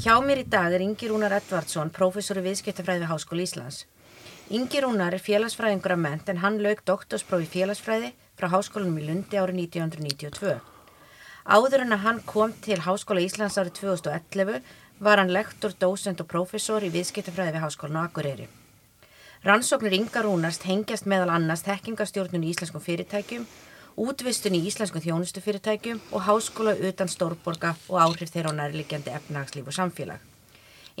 [0.00, 3.82] Hjá mér í dag er Ingi Rúnar Edvardsson, prófessor í viðskiptafræði við Háskóli Íslands.
[4.48, 8.08] Ingi Rúnar er félagsfræðingur af ment en hann lög doktorsprófi félagsfræði
[8.40, 10.54] frá Háskólanum í Lundi árið 1992.
[11.44, 14.72] Áður en að hann kom til Háskóla Íslands árið 2011
[15.04, 18.48] var hann lektor, dósend og prófessor í viðskiptafræði við Háskólan á Akureyri.
[19.44, 23.44] Rannsóknir Inga Rúnarst hengjast meðal annars tekkingastjórnun í íslenskum fyrirtækjum
[23.96, 29.76] útvistun í íslensku þjónustufyrirtækjum og háskóla utan stórborga og áhrif þeirra á nærliggjandi efnagslíf og
[29.76, 30.18] samfélag.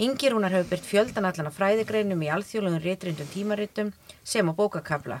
[0.00, 3.92] Ingi Rúnar hefur byrt fjöldan allan af fræðigreinum í alþjóðlegum rétrindum tímaritum
[4.24, 5.20] sem á bókakafla.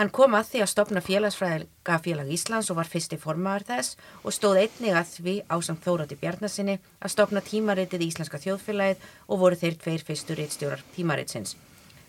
[0.00, 4.32] Hann kom að því að stopna félagsfræðilega félag Íslands og var fyrsti formaður þess og
[4.32, 9.60] stóð einnig að því ásamt Þórati Bjarnasinni að stopna tímaritið í Íslenska þjóðfélagið og voru
[9.60, 11.58] þeir tveir fyrstu réttstjórar tímaritsins.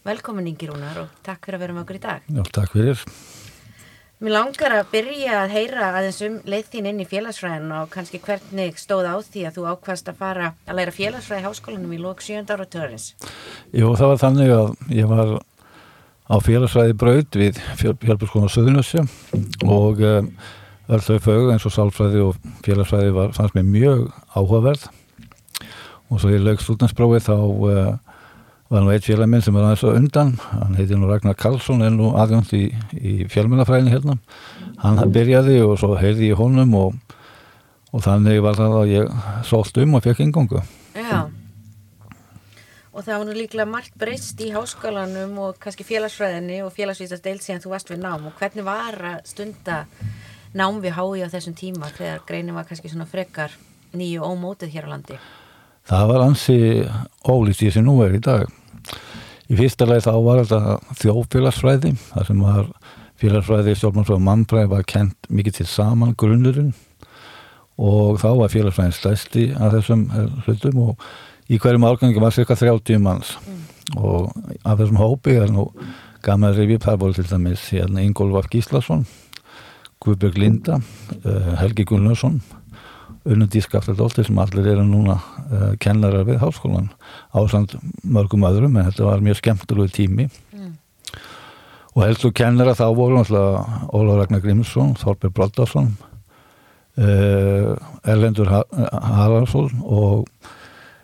[0.07, 2.29] Velkomin Ingi Rúnar og takk fyrir að vera með okkur í dag.
[2.31, 3.03] Já, takk fyrir.
[4.23, 8.21] Mér langar að byrja að heyra aðeins um leið þín inn í félagsfræðin og kannski
[8.23, 11.99] hvernig stóð á því að þú ákvæmst að fara að læra félagsfræði í háskólanum í
[11.99, 12.45] lók 7.
[12.47, 13.09] ára törins.
[13.75, 15.33] Jú, það var þannig að ég var
[16.23, 19.03] á félagsfræði braud við fjálfurskóna Suðunusja
[19.67, 20.31] og um,
[20.88, 24.05] öll þau fög eins og sálfræði og félagsfræði var, fannst mér mjög
[24.38, 24.88] áhugaverð
[26.07, 28.12] og svo ég lög stúdinsprófið þá uh,
[28.73, 30.31] var nú eitt félag minn sem var aðeins og undan.
[30.49, 32.63] Hann heiti nú Ragnar Karlsson en nú aðgjönd í,
[32.97, 34.17] í fjölmjölafræðinu hérna.
[34.81, 37.19] Hann byrjaði og svo heyrði ég honum og,
[37.94, 39.13] og þannig var það að ég
[39.45, 40.63] sólt um og fekk ingongu
[40.97, 41.29] Já.
[42.94, 47.45] Og það var nú líklega margt breyst í háskólanum og kannski félagsfræðinni og félagsvísast deilt
[47.45, 48.27] síðan þú varst við nám.
[48.29, 49.79] Og hvernig var að stunda
[50.53, 53.53] nám við hái á þessum tíma þegar greinin var kannski svona frekar
[53.97, 55.17] nýju ómótið hér á landi?
[55.90, 56.59] Það var ansi
[57.25, 58.45] ólítið sem nú er í dag
[59.51, 62.69] Í fyrsta leið þá var þetta þjófélagsfræði, þar sem var
[63.21, 66.71] félagsfræði, stjórnmánsfræði og mannfræði var kent mikið til saman grunnurinn
[67.81, 70.07] og þá var félagsfræðin stæsti að þessum
[70.45, 71.05] hlutum og
[71.51, 73.61] í hverjum árgangi var cirka 30 manns mm.
[73.99, 74.31] og
[74.63, 75.67] af þessum hópi er nú
[76.23, 79.03] gaman revið, það voru til dæmis hérna Ingólfar Gíslason,
[80.03, 80.79] Guðbjörg Linda,
[81.19, 82.39] uh, Helgi Gunnarsson
[83.23, 86.89] unnandi skaftadólti sem allir eru núna uh, kennarar við háskólan
[87.34, 90.29] ásand mörgum öðrum en þetta var mjög skemmtilegu tími.
[90.53, 90.73] Mm.
[91.94, 95.94] og helstu kennara þá voru náttúrulega Óla Ragnar Grímsson Þorberg Broddarsson
[96.97, 97.73] uh,
[98.03, 100.28] Erlendur Haraldsson og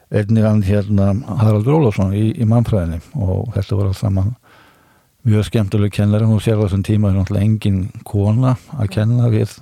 [0.09, 3.01] einnig hann hérna Haraldur Ólafsson í, í mannfræðinni.
[3.21, 4.31] Og þetta voru alltaf saman
[5.27, 6.29] mjög skemmtilegu kennara.
[6.29, 9.57] Og sér á þessum tíma er náttúrulega engin kona að kenna við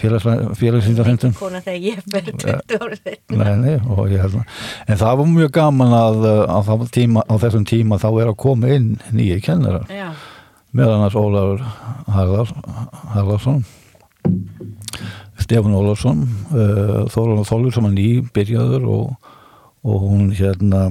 [0.00, 3.00] félagsýndarfundum Kona þegar ég fyrir 20 árið
[3.32, 3.76] nei, nei,
[4.86, 6.58] en það var mjög gaman að á,
[6.92, 9.88] tíma, á þessum tíma þá er að koma inn nýju kennarar.
[10.76, 11.64] Meðan að Ólafur
[12.12, 13.64] Harðarsson
[15.46, 19.32] Stefán Ólafsson uh, Þólan og Þólur sem er ný byrjaður og,
[19.86, 20.88] og hún hérna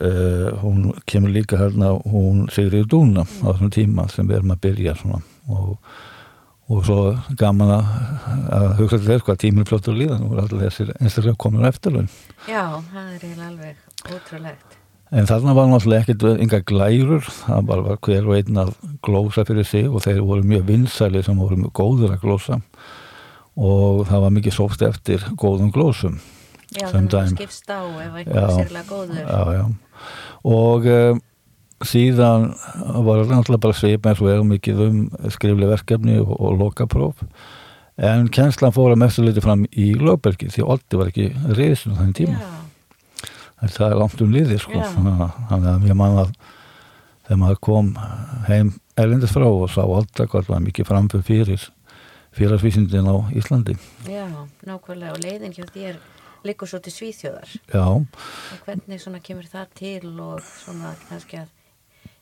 [0.00, 4.64] uh, hún kemur líka hérna hún Sigriður Dúna á þessum tíma sem við erum að
[4.66, 5.22] byrja svona
[5.52, 5.78] og
[6.72, 7.00] og svo
[7.38, 7.90] gaman að,
[8.56, 11.98] að hugsa til þess hvað tíminn flottur líðan og allir þessir einstaklega komur eftir
[12.48, 14.78] Já, það er eiginlega alveg ótrúlegt.
[15.14, 18.72] En þarna var náttúrulega ekkert yngar glærur, það var, var hver og einn að
[19.04, 22.58] glósa fyrir sig og þeir voru mjög vinsæli sem voru mjög góður að glósa.
[23.54, 26.16] Og það var mikið sóft eftir góðum glósum
[26.74, 29.20] Já, þannig að skipst á ef eitthvað sérlega góður.
[29.20, 29.64] Já, já.
[30.50, 31.20] Og um,
[31.82, 32.52] síðan
[33.04, 34.98] var náttúrulega bara svip eins og erum mikið um
[35.32, 37.22] skrifli verkefni og, og lokapróf.
[37.94, 42.18] En kjenslan fór að mestu liti fram í lögbergi því Oldi var ekki reyðsum þannig
[42.22, 42.38] tíma.
[42.38, 43.70] Yeah.
[43.74, 44.78] það er langt um liði sko.
[44.78, 45.36] Yeah.
[45.50, 46.34] þannig að ég man að
[47.24, 47.94] þegar maður kom
[48.48, 51.70] heim erlendis frá og sá Olda hvað var mikið framför fyrir
[52.34, 53.76] félagsvísindin á Íslandi.
[54.10, 54.26] Já,
[54.66, 55.14] nákvæmlega.
[55.14, 56.00] Og leiðin hjá þér
[56.44, 57.52] likur svo til Svíþjóðar.
[57.70, 57.84] Já.
[57.86, 61.52] Og hvernig svona kemur það til og svona kannski að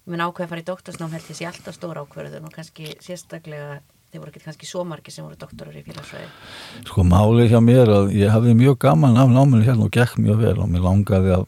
[0.03, 2.95] ég mun ákveða að fara í doktorsnám held ég sé alltaf stóra ákveðun og kannski
[3.03, 3.81] sérstaklega
[4.13, 7.93] þeir voru ekki kannski svo margi sem voru doktorar í félagsfræði Sko málið hjá mér
[7.95, 11.33] að ég hafði mjög gaman af náminu hérna og gekk mjög vel og mér langaði
[11.39, 11.47] að,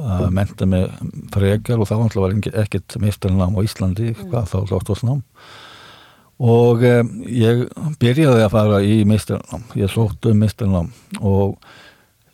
[0.00, 0.88] að menta mig
[1.36, 2.34] frekar og þá var
[2.64, 4.24] ekkert meistarnám á Íslandi mm.
[4.32, 5.22] hvað þá doktorsnám.
[6.44, 7.62] Og eh, ég
[8.02, 10.90] byrjaði að fara í meistarnám ég sótt um meistarnám
[11.20, 11.60] og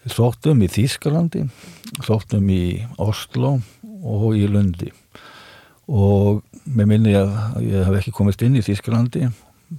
[0.09, 1.45] sótt um í Þýskalandi
[2.07, 3.59] sótt um í Oslo
[4.01, 4.89] og í Lundi
[5.91, 7.33] og með minni að
[7.67, 9.27] ég hef ekki komist inn í Þísklandi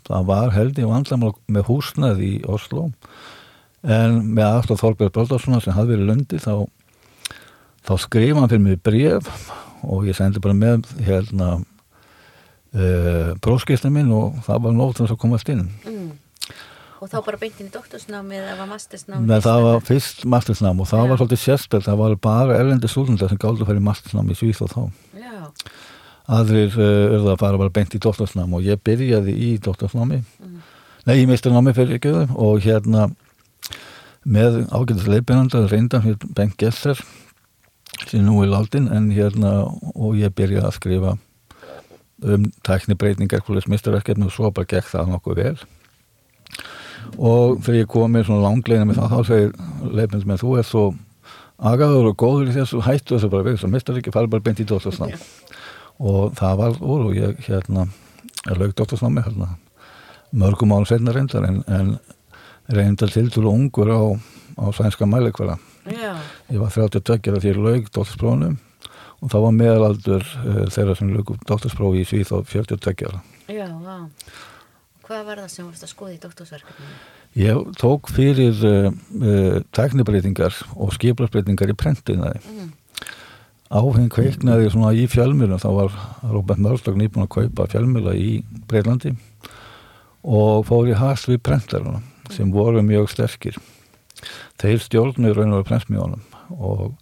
[0.08, 2.90] það var held ég vandlamál með húsnað í Oslo
[3.82, 6.54] en með aftur Þorberg Bróðarssona sem hafði verið í Lundi þá,
[7.88, 9.30] þá skrifa hann fyrir mig bref
[9.82, 15.24] og ég sendi bara með hérna uh, próskistin minn og það var nótt þess að
[15.24, 16.12] komast inn mm.
[17.02, 19.32] Og þá bara beintin í doktorsnámið eða mastersnámið?
[19.32, 21.06] Nei, það var fyrst mastersnám og það Já.
[21.10, 24.38] var svolítið sérspil, það var bara erlendi stúdendar sem gáldu að fara í mastersnám í
[24.38, 24.84] Svíð og þá.
[25.18, 25.40] Já,
[26.30, 30.62] Aðrir uh, urða að fara bara beint í doktorsnám og ég byrjaði í doktorsnámi, Mm.
[31.08, 33.08] nei, í meistarnámi fyrir ekki og hérna
[34.26, 37.00] með ágætis leipinanda reyndan hér Bengt Gesser
[38.08, 39.66] sem nú er látin en hérna
[39.96, 41.18] og ég byrjaði að skrifa
[42.22, 45.56] um tæknibreitingar hvernig smistarverkefni og svo bara gekk það nokkuð vel.
[47.18, 50.68] Og þegar ég kom með svona langleina með það þá segir leifins með þú er
[50.70, 50.84] svo
[51.58, 54.62] agaður og góður í þessu hættu þessu bara við að mistar ekki fara bara beint
[54.62, 55.12] í dóttarsnám
[56.00, 57.88] og það var úr og ég hérna
[58.50, 59.56] laug dóttarsnámi hérna
[60.32, 61.98] mörgum árum senna reyndar en, en
[62.72, 64.02] reyndar til til ungur á,
[64.58, 66.16] á sænska mæleikvara já,
[66.50, 68.58] ég var 32 þegar ég laug dóttarsprófnum
[69.22, 73.68] og það var meðalaldur uh, þeirra sem laug dóttarsprófi í Svíð á 42 ára já,
[73.68, 74.10] já.
[75.12, 76.94] Hvað var það sem varst að skoða í doktorsverkefninu?
[77.36, 78.86] Ég tók fyrir uh,
[79.20, 82.40] uh, tæknibreitingar og skiplarsbreytingar í prentinaði.
[82.48, 82.70] Mm.
[83.72, 85.94] Áheng kveiknaði svona í fjölmjölum, þá var
[86.28, 89.14] Robert Mörslag nýbúin að kaupa fjölmjöla í Breitlandi
[90.28, 92.02] og fór í hast við prentaruna
[92.36, 93.56] sem voru mjög sterkir.
[94.60, 96.98] Þeir stjórnur raun og veru prentsmjónum og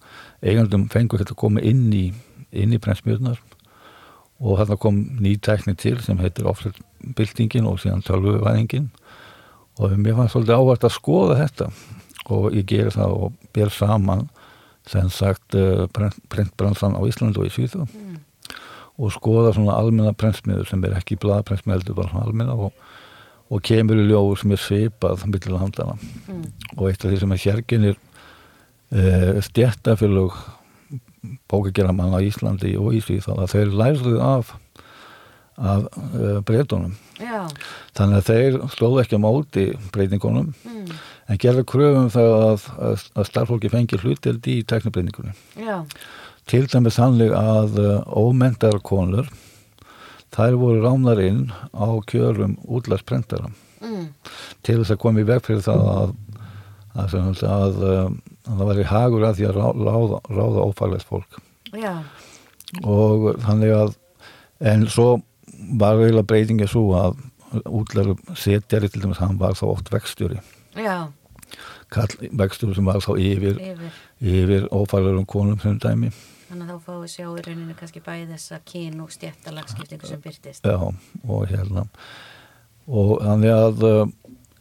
[0.46, 2.06] eigandum fengur þetta að koma inn í,
[2.54, 3.42] í prentsmjöðnar
[4.40, 8.92] og þarna kom ný tækni til sem heitir offsetbyltingin og síðan tölvuvæðingin.
[9.82, 11.72] Og mér fannst svolítið ávart að skoða þetta
[12.30, 14.30] og ég gerir það og ber saman
[14.90, 15.86] sem sagt uh,
[16.30, 18.18] prentbransan á Íslandu og í Svíðu Mm.
[19.00, 22.74] og skoða svona almenna prentsmiður sem er ekki blaðprentsmiður heldur bara svona almenna og,
[23.50, 25.96] og kemur í ljóður sem er svipað millir handlana
[26.28, 26.46] Mm.
[26.78, 27.98] og eitt af því sem er hérginir
[28.92, 30.34] uh, stjættafélög
[31.52, 34.54] bókagjara manna á Íslandi og í Svíð að þeir lærðu af
[35.60, 37.48] af uh, breytunum Já,
[37.98, 40.94] þannig að þeir slóðu ekki á móti breytingunum mm.
[41.28, 45.86] en gerðu kröfum það að, að, að starfólki fengi hlutild í teknibreytingunum
[46.50, 49.28] til dæmis sannlega að uh, ómendar konur
[50.36, 53.52] þær voru rámnar inn á kjörum útlagsprentara
[53.84, 54.10] mm.
[54.64, 56.18] til þess að koma í veg fyrir það að
[56.98, 61.40] að, sagt að, að það væri hagur að því að rá- ráða, ráða ófaglæst fólk.
[61.78, 61.94] Já,
[62.84, 63.96] og þannig að
[64.72, 65.10] en svo
[65.70, 67.22] var eiginlega breytingi svo að
[67.66, 70.42] útlæru setjari til dæmis hann var þá oft vextjóri
[72.38, 73.96] vextjóri sem var þá yfir yfir.
[74.22, 76.12] yfir ófaglærum konum sem dæmi
[76.50, 80.22] Þannig að þá fáum við sjá í rauninu kannski bæði þessa kyn og stjættalagskiptingu sem
[80.24, 80.66] byrtist.
[80.66, 80.80] Já,
[81.30, 81.84] og hérna
[82.90, 84.00] og þannig að uh,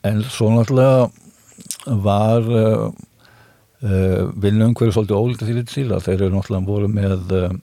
[0.04, 1.06] en svo náttúrulega
[2.04, 2.90] var uh,
[3.80, 7.56] uh, vinnum hverju svolítið ólítið því til að þeir eru náttúrulega voru með uh,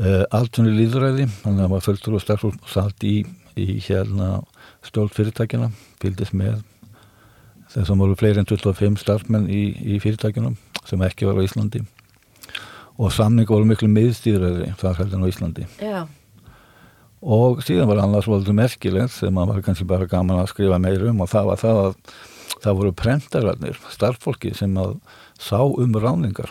[0.00, 3.14] uh, alltunni líðræði þannig að það var fulltur og starfsfólk satt í,
[3.60, 4.32] í hérna
[4.86, 5.70] stjórn fyrirtækina
[6.02, 6.60] fylgdist með
[7.70, 9.64] þeir sem voru fleiri en 25 starfsmenn í,
[9.94, 10.56] í fyrirtækinum
[10.88, 11.84] sem ekki var á Íslandi.
[13.00, 15.66] Og samninga voru miklu miðstýðræði þar heldur en á Íslandi.
[15.78, 16.00] Já,
[17.20, 21.04] og síðan var annars voldur merkilegt sem maður var kannski bara gaman að skrifa meir
[21.10, 21.94] um og það var það að
[22.60, 24.96] það voru prentararnir, starffólki sem að
[25.40, 26.50] sá um ráningar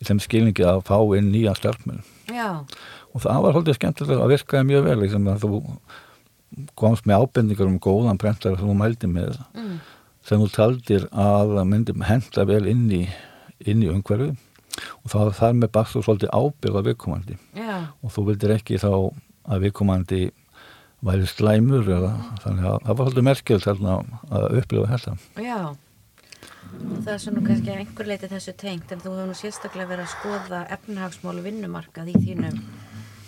[0.00, 2.48] í þeim skilningi að fá inn nýja starfmenn já,
[3.12, 5.60] og það var holdið skemmtilegt að virkaði mjög vel sem að þú
[6.78, 9.76] komst með ábendingar um góðan prentar sem þú mældi með mm.
[10.28, 13.02] sem þú taldir að myndi henda vel inn í,
[13.64, 14.32] inn í umhverfi
[15.02, 17.38] og það þar með bastu svolítið ábyrða viðkomandi.
[17.58, 20.20] Já, og þú vildir ekki þá að viðkomandi
[21.02, 22.12] væri slæmur eða
[22.44, 25.16] þannig að það var svolítið merkjöld að upplifa þetta.
[25.42, 25.58] Já.
[26.72, 30.06] Og það er svona kannski einhver leiti þessu tengt en þú hefur nú sérstaklega verið
[30.06, 32.62] að skoða efnahagsmálu vinnumarkað í þínum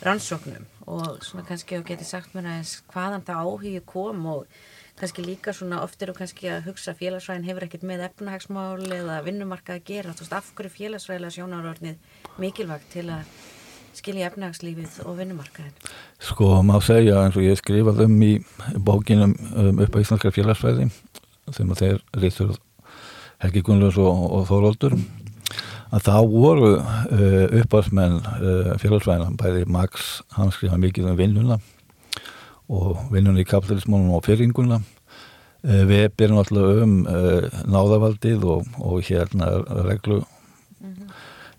[0.04, 4.56] rannsóknum og svona kannski að geti sagt mér aðeins hvaðan það áhugi kom og
[4.98, 9.80] kannski líka svona oft eru kannski að hugsa félagsræðin hefur ekkert með efnahagsmál eða vinnumarkað
[9.80, 13.24] að gera, þú veist, af hverju félagsræðilega sjónarornið mikilvægt til að
[13.94, 15.74] skilja efnahagslífið og vinnumarkaðin.
[16.22, 18.32] Sko, má segja eins og ég skrifað um í
[18.86, 20.88] bókinum um, upp á Íslandskar félagsfræði
[21.54, 22.54] sem að þeir reytur
[23.42, 24.96] Helgi Gunnlaus og, og Þóróldur
[25.94, 31.58] að þá voru uh, uppáðsmenn uh, félagsfræðina bæði Max, hann skrifa mikið um vinnuna
[32.72, 34.80] og vinnuna í kapitalismónum og fyrringuna.
[35.64, 36.94] Uh, við byrjum alltaf um
[37.70, 39.52] náðavaldið og, og hérna
[39.86, 40.22] reglu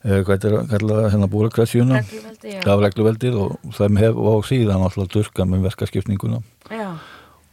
[0.05, 2.62] eh, hvað er kallað hérna regluveldi, já.
[2.70, 6.91] af regluveldið og þeim hef og síðan alltaf durka með verkaskipninguna Já,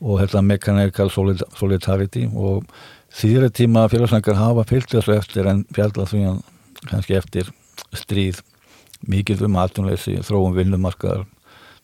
[0.02, 2.66] og mechanical solid, solidarity og
[3.12, 6.40] síðra tíma félagsnækar hafa fyllt þessu eftir en fjallað því hann
[6.88, 7.52] kannski eftir
[7.96, 8.40] stríð
[9.08, 11.26] mikið um atvinnleysi, þróum vinnumarkaðar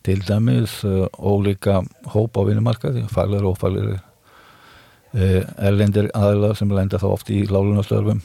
[0.06, 1.82] til dæmis uh, ólíka
[2.14, 8.22] hóp á vinnumarkaði, faglar og ófaglir uh, erlendir aðlar sem lenda þá oft í lálunastörfum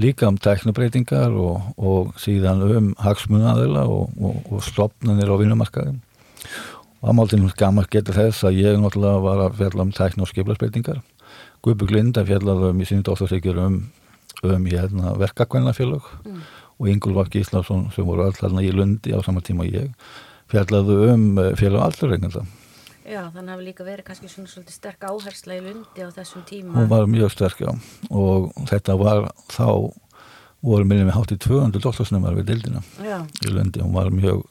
[0.00, 5.94] líka um teknobreitingar og, og síðan um hagsmunaðila og, og, og stopnanir á vinnumarkaði.
[7.04, 10.98] Og aðmáltinn gammar getur þess að ég náttúrulega var að fjalla um tekno og skiplasbreytingar
[11.64, 13.78] Guðbjörg Linda fjallaði um í sínu dóttarsikjur um,
[14.44, 16.42] um hérna, verkakvennafélög Mm.
[16.80, 19.90] og Ingulvar Gíslason sem voru þarna í Lundi á sama tíma og ég
[20.50, 22.42] fjallaði um eh, félag allurreiknda
[23.04, 26.72] já, þannig hafi líka verið kannski svona svolítið sterk áhersla í lundi á þessum tíma.
[26.74, 27.70] hún var mjög sterk já.
[28.10, 29.92] Og þetta var þá
[30.64, 34.42] voru minnum við hátt í 200 doktorsnumar við dildina Já, í Lundi, hún var mjög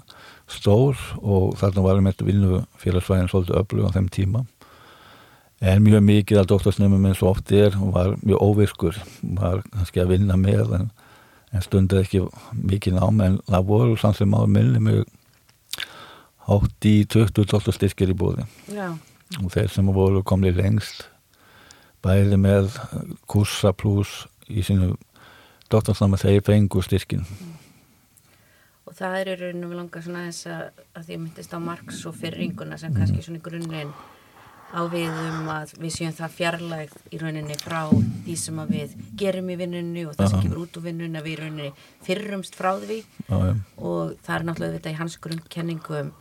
[0.48, 4.44] stór og þarna var með vinnu félagsvæðin svolítið öflug á þeim tíma
[5.64, 9.00] en mjög mikið af doktorsnumum eins og oft er, hún var mjög óvirkur
[9.40, 10.90] var kannski að vinna með en,
[11.54, 12.24] en stundið ekki
[12.60, 13.22] mikið nám.
[13.24, 15.06] En það voru samt sem áður minni mjög
[16.48, 18.92] hátt í 20 doktorstyrkir í búði já,
[19.40, 21.08] og þeir sem voru komni lengst
[22.04, 22.74] bæði með
[23.32, 24.94] kursa pluss í sínu
[25.72, 27.24] doktorsnáma þeir fengu styrkin
[28.84, 32.20] og það er rauninu við langar svona þess að, að því myndist á Marx og
[32.20, 33.96] fyrringuna sem kannski svona í grunninn
[34.74, 38.96] á við um að við séum það fjarlægð í rauninni frá því sem að við
[39.22, 40.46] gerum í vinnunni og það sem Aha.
[40.48, 41.72] kemur út úr vinnunni að við í rauninni
[42.08, 43.00] fyrrumst frá því.
[43.30, 43.38] Já,
[43.78, 46.14] og það er náttúrulega þetta í hans grunnkenningum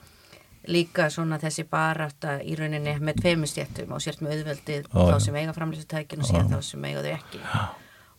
[0.70, 5.38] líka svona þessi barátta í rauninni með tveimustjættum og sért með auðveldið Já, þá sem
[5.40, 7.40] eiga framlýstutækin og síðan þá sem eiga þau ekki.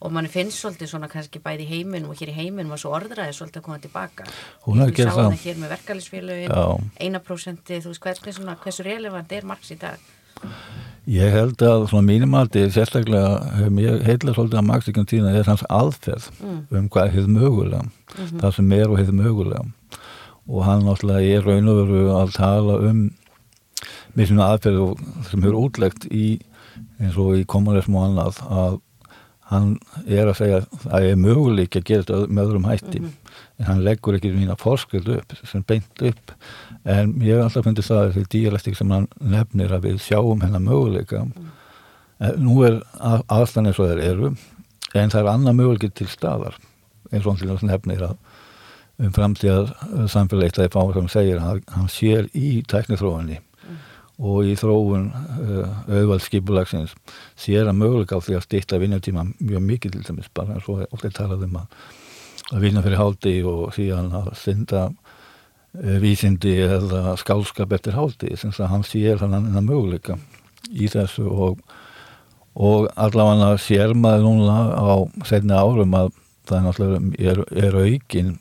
[0.04, 2.90] Og mann finnst svolítið svona kannski bæði í heiminum og hér í heiminum og svo
[2.98, 4.25] orðraði svolítið að koma tilbaka.
[4.66, 5.46] Hún gera sáum það.
[5.46, 6.66] hér með verkefælisfélögin Já.
[7.00, 10.04] eina prósenti, þú veist hvernig svona hversu relevant er Marx í dag
[11.12, 15.65] Ég held að svona mínumaldi sérstaklega hefum ég heitlega svolítið að maksikum tíðina er hans
[15.67, 16.29] aðferð
[16.71, 17.81] um hvað hefð mögulega
[18.39, 19.65] það sem er og hefð mögulega.
[20.47, 23.03] Og hann náttúrulega er raun og veru að tala um
[24.15, 26.25] með svona aðferð sem hefur útlegt í
[27.01, 28.79] eins og í kommunism og annað að
[29.53, 29.69] hann
[30.05, 33.01] er að segja að það er möguleik að gera þetta með öðrum hætti.
[33.60, 36.33] En hann leggur ekki mína forskrild upp sem beint upp.
[36.83, 40.63] En ég hef alltaf fundið það því díalektik sem hann nefnir að við sjáum hennar
[40.63, 41.24] möguleika.
[42.24, 44.36] En nú er að- aðstæðan eins og þeir eru
[44.93, 46.57] en það er annað möguleik til staðar.
[47.12, 48.17] Eins og hann nefnir að
[49.00, 49.72] um framtíðar
[50.12, 53.39] samfélagið það er fáið sem segir að hann sér í tæknithróunni
[54.22, 56.93] og í þróun uh, auðvald skipulagsins
[57.39, 60.84] sér að möguleika á því að stýtta vinnutíma mjög mikið til dæmis bara eins og
[60.91, 61.77] ofta er talað um að,
[62.51, 68.53] að vinna fyrir háldi og síðan að synda uh, vísindi eða skálskap eftir háldi sem
[68.53, 70.20] að hann sér þannig að möguleika
[70.72, 71.63] í þessu og,
[72.53, 74.93] og allavega sér maður núna á
[75.27, 76.13] setni árum að
[76.48, 78.34] það er náttúrulega er, er aukin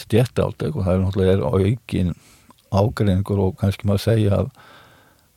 [0.00, 2.14] stjættáltek og það er náttúrulega er aukin
[2.72, 4.52] ágreiningur og kannski maður segja að,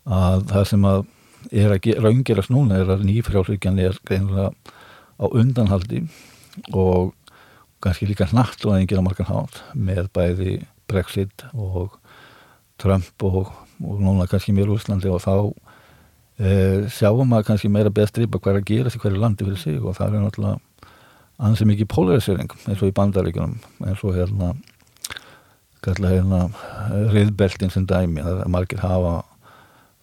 [0.06, 1.04] að það sem að
[1.52, 4.52] er að ge- raungerast núna er að nýfrjálsvíkjan er greinlega
[5.22, 6.04] á undanhaldi
[6.74, 7.14] og
[7.84, 10.56] kannski líka hnatt og enginn á margan hátt með bæði
[10.90, 11.96] Brexit og
[12.82, 13.52] Trump og,
[13.84, 15.34] og núna kannski mér Úslandi og þá
[16.42, 16.50] e,
[16.92, 19.96] sjáum maður kannski meira bestripa hvað er að gera sig hverju landi fyrir sig og
[19.98, 20.60] það er náttúrulega
[21.46, 24.54] ansið mikið polarisering eins og í bandaríkjunum eins og hérna
[25.86, 26.40] hérna
[27.14, 29.20] riðbeltin sem dæmi það er margir hafa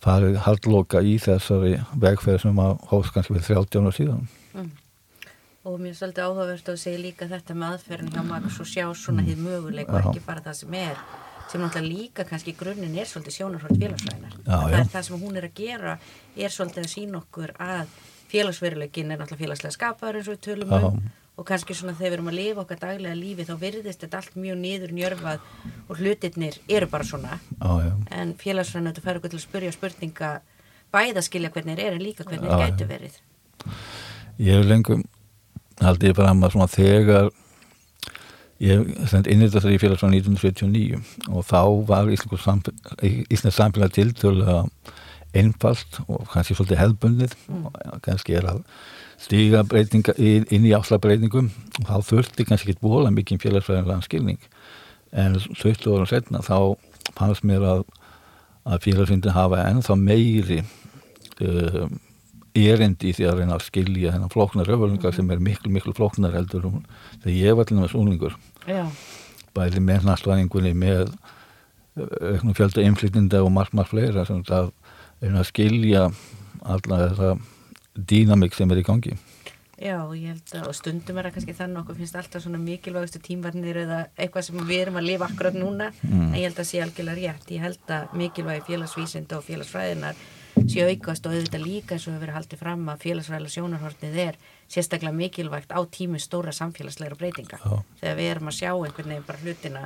[0.02, 4.30] farið haldloka í þessari vegferð sem að hófst kannski fyrir 30 ára síðan.
[5.62, 8.86] Og mér er svolítið áhugavert að segja líka þetta með aðferðin hjá Marx og sjá
[8.98, 10.08] svona hið möguleik og Já.
[10.10, 11.04] ekki bara það sem er
[11.52, 15.46] sem náttúrulega líka kannski grunninn er svolítið sjónarhótt félagsvæðinar það er það sem hún er
[15.46, 15.96] að gera
[16.34, 17.96] er svolítið að sína okkur að
[18.32, 21.02] félagsveruleikin er náttúrulega félagslega skapaður eins og við tölum um
[21.40, 24.34] og kannski svona þegar við erum að lifa okkar daglega lífi þá virðist þetta allt
[24.36, 25.46] mjög niður njörfað
[25.88, 27.38] og hlutirnir eru bara svona.
[27.58, 30.32] Já, en félagsfræðin þetta fær okkur til að spyrja spurninga
[30.92, 32.58] bæða skilja hvernig eru en líka hvernig já.
[32.66, 33.20] gætu verið.
[34.38, 35.06] Ég hef lengum
[35.80, 37.30] haldið fram að svona þegar
[38.62, 41.00] ég stend inn þetta í félags frá 1979
[41.32, 44.66] og þá var Íslands samfélag tiltölulega
[45.32, 47.36] einfalt og kannski svolítið hefðbundið.
[47.48, 48.62] Og kannski er að
[49.22, 51.50] stíga breytinga inn í áslagbreytingum
[51.80, 54.46] og þá þurfti kannski ekki bóla mikið félagsfræðinlega skilning
[55.12, 56.56] en 20 árum setna þá
[57.18, 57.84] fannst mér að,
[58.66, 60.62] að félagsfræðin hafa ennþá meiri
[61.42, 62.00] um,
[62.52, 65.16] erindi í því að reyna að skilja þennan flóknar öfurlingar -hmm.
[65.16, 66.82] sem er miklu, miklu flóknar heldur um
[67.22, 68.36] þegar ég var til náttúrulega úlingur
[69.54, 71.14] bæði með næstvæðingunni með
[71.96, 74.72] auknum fjölda inflytninda og margt, margt fleira sem það
[75.20, 76.10] er að skilja
[76.62, 77.36] alla þessa
[77.96, 79.16] dýnamik sem er í gangi
[79.82, 83.18] Já, ég held að, og stundum er það kannski þannig okkur finnst alltaf svona mikilvægustu
[83.24, 86.20] tímvarnir eða eitthvað sem við erum að lifa akkurat núna mm.
[86.28, 90.20] en ég held að sé algjörlega rétt ég held að mikilvægi félagsvísind og félagsfræðinar
[90.70, 94.38] sé aukast og auðvitað líka eins og hefur haldið fram að félagsfræðilega sjónarhortnið er
[94.70, 97.82] sérstaklega mikilvægt á tímu stóra samfélagsleira breytinga Já.
[98.04, 99.84] þegar við erum að sjá einhvern veginn bara hlutina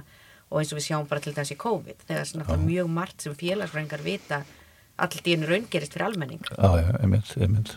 [0.50, 3.38] og eins og við sjáum bara til þessi COVID þegar það er mjög margt sem
[3.38, 4.42] félagsfræðingar vita
[4.96, 6.42] allt í einu raungerist fyrir almenning.
[6.50, 7.74] Já, já, einmitt, einmitt.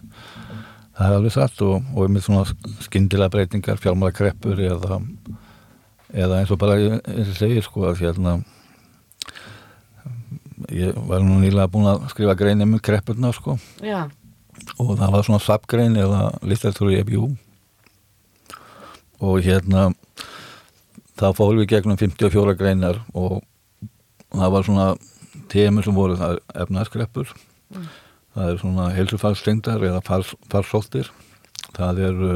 [0.99, 4.99] Það er alveg satt og, og með svona skindilega breytingar, fjármála kreppur eða,
[6.11, 8.39] eða eins og bara eins og segir sko að hérna
[10.75, 13.57] ég var nú nýlega búin að skrifa grein um kreppurna sko.
[13.81, 14.09] Já.
[14.77, 17.29] og það var svona sapgrein eða litteratur í EBU
[19.23, 19.89] og hérna
[21.19, 23.39] það fór við gegnum 54 greinar og
[24.35, 24.87] það var svona
[25.51, 26.15] temur sem voru
[26.53, 27.33] efnaðskreppur
[27.75, 27.89] mm.
[28.39, 31.09] Það er svona heilsufarsstengdar eða fars, farsóttir.
[31.75, 32.33] Það eru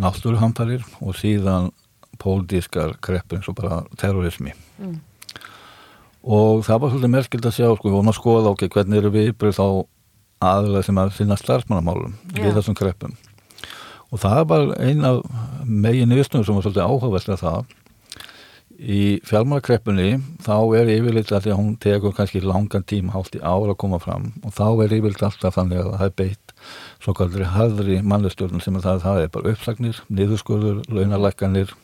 [0.00, 1.70] náttúruhamfarir og síðan
[2.20, 4.54] pólitískar kreppin svo bara terrorismi.
[4.78, 4.98] Mm.
[6.24, 9.10] og það var svolítið merkild að sjá sko, við vorum að skoða okkur hvernig eru
[9.12, 9.66] við yfir þá
[10.40, 12.46] aðlega sem að finna starfsmannamálum yeah.
[12.46, 13.16] við þessum kreppum.
[14.10, 15.12] Og það var eina
[15.64, 17.74] megin yfirstunum sem var svolítið áhugavert að það
[18.78, 23.42] í fjármálakreppunni þá er yfirleitt að því að hún tekur kannski langan tíma hátt í
[23.42, 26.54] ára að koma fram og þá er yfirleitt alltaf þannig að það er beitt
[27.04, 31.74] svo kallri harðri mannlistjórnum sem það, það er bara uppsagnir, niðurskurður, launalækkanir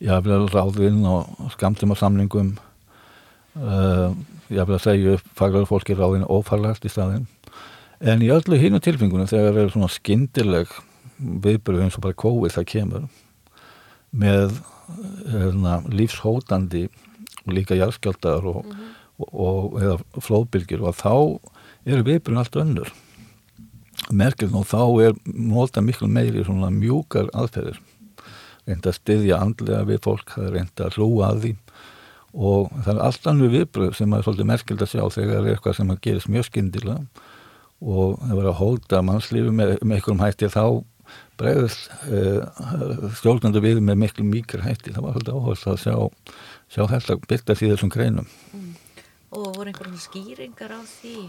[0.00, 2.54] jáfnvel ráðvinn og skamtíma samlingum
[3.60, 4.16] uh,
[4.48, 7.28] jáfnvel að segja upp faglar fólki ráðinu ófarlagt í staðin
[8.00, 10.76] en í öllu hínu tilfengunum þegar það er svona skindileg
[11.20, 13.08] viðbyrju eins og bara COVID það kemur
[14.10, 14.60] með
[15.90, 16.88] lífshótandi
[17.50, 18.88] líka járskjaldar og, mm -hmm.
[19.18, 21.14] og, og eða flóðbylgjur og þá
[21.86, 22.92] eru viðbrun allt önnur
[24.10, 27.80] merkjum og þá er nota miklu meiri svona mjúkar aðferðir
[28.66, 31.52] reynda að styðja andlega við fólk, það er reynda að hlúa að því
[32.30, 35.76] og það er allt annur viðbröð sem er svolítið merkild að sjá þegar er eitthvað
[35.76, 37.26] sem að gerist mjög skindilega
[37.80, 40.64] og það verður að hóta mannslífi með, með einhverjum hætti þá
[41.40, 45.94] bregðast uh, stjórnandi við með miklu mýkri hætti það var svolítið áherslu að sjá,
[46.76, 48.70] sjá þetta byrtast í þessum greinum mm.
[49.30, 51.28] Og voru einhverjum skýringar á því?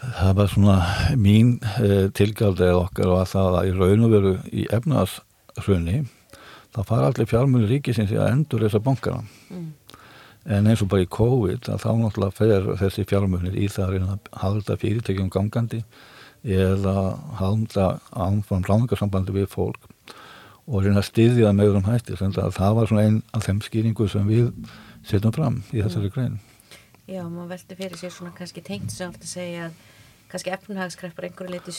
[0.00, 0.78] Það var svona
[1.20, 6.00] mín uh, tilgaldið okkar og að það að í raun og veru í efnaðsrunni
[6.74, 9.66] það fara allir fjármjölu ríkisins í að endur þessa bankana mm.
[10.56, 14.78] en eins og bara í COVID þá náttúrulega fer þessi fjármjölunir í það að halda
[14.80, 15.82] fyrirtækjum gangandi
[16.44, 16.96] eða
[17.40, 19.90] halda ánfram ráningarsambandi við fólk
[20.70, 24.08] og reyna að styðja það með um hætti það var svona einn af þeim skýringu
[24.08, 24.52] sem við
[25.04, 26.38] setjum fram í þessari grein.
[27.10, 29.78] Já, maður veldi fyrir sér svona kannski tengt sem að segja að
[30.30, 31.74] kannski efnahagskreppar einhverju leiti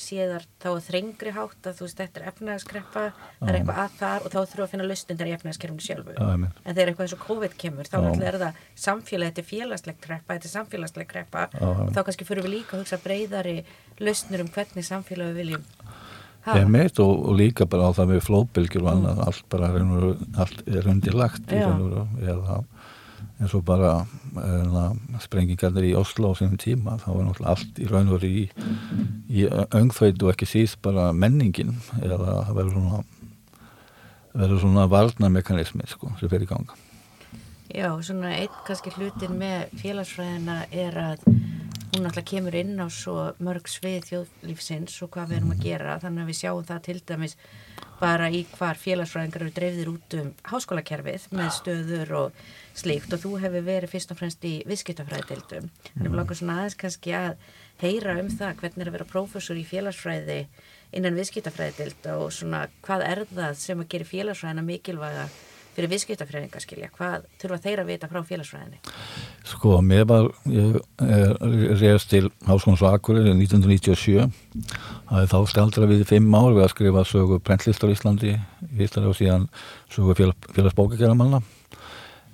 [0.00, 3.04] séðar þá að þrengri hátt að þú veist þetta er efnahagskreppa,
[3.38, 6.16] það er eitthvað að þar og þá þurfum að finna lustundar í efnahagskerfunu sjálfu.
[6.16, 10.00] Já, en þegar eitthvað eins og COVID kemur þá er það samfélag, þetta er félagsleg
[10.02, 11.46] kreppa þetta er samfélagsleg kreppa.
[11.62, 13.58] Og þá kannski fyrir við líka að hugsa breyðari
[14.02, 15.68] lustnur um hvernig samfélag við viljum
[16.42, 16.58] hafa.
[16.58, 19.70] Ég meit og, og líka bara á það með flóðbylgjur og annað, allt bara
[20.42, 22.62] allt er undirlagt eða
[23.42, 23.94] eins og bara
[24.38, 28.30] uh, sprengingarnir í Oslo á sínum tíma þá var náttúrulega allt í raun og veru
[28.30, 28.44] í,
[29.32, 33.02] í öngþveit og ekki síst bara menningin eða það verður svona
[34.32, 36.78] verður svona varnarmekanismi sko, sem fer í ganga
[37.72, 41.26] Já, svona einn kannski hlutin með félagsfræðina er að
[41.92, 45.98] hún alltaf kemur inn á svo mörg svið þjóðlífsins og hvað við erum að gera
[46.00, 47.36] þannig að við sjáum það til dæmis
[48.00, 52.44] bara í hvar félagsfræðingar eru dreifðir út um háskólakerfið með stöður og
[52.78, 55.70] slíkt og þú hefur verið fyrst og fremst í viðskiptafræðildum.
[55.92, 57.46] Þannig að við langar svona aðeins kannski að
[57.82, 60.40] heyra um það hvernig er að vera prófessor í félagsfræði
[60.96, 65.26] innan viðskiptafræðild og svona hvað er það sem að gera félagsfræðina mikilvæga
[65.72, 68.80] fyrir viðskiptafræðinga skilja, hvað þurfa þeir að vita frá félagsfræðinni?
[69.48, 70.76] Sko, mér var, ég
[71.80, 74.28] reyðast til Háskóns og Akureyri 1997
[75.08, 78.84] það er þá staldra við fimm ár við að skrifa sögu prentlistar í Íslandi í
[78.84, 79.48] Íslandi og síðan
[79.92, 81.40] sögu félagsbókakeramanna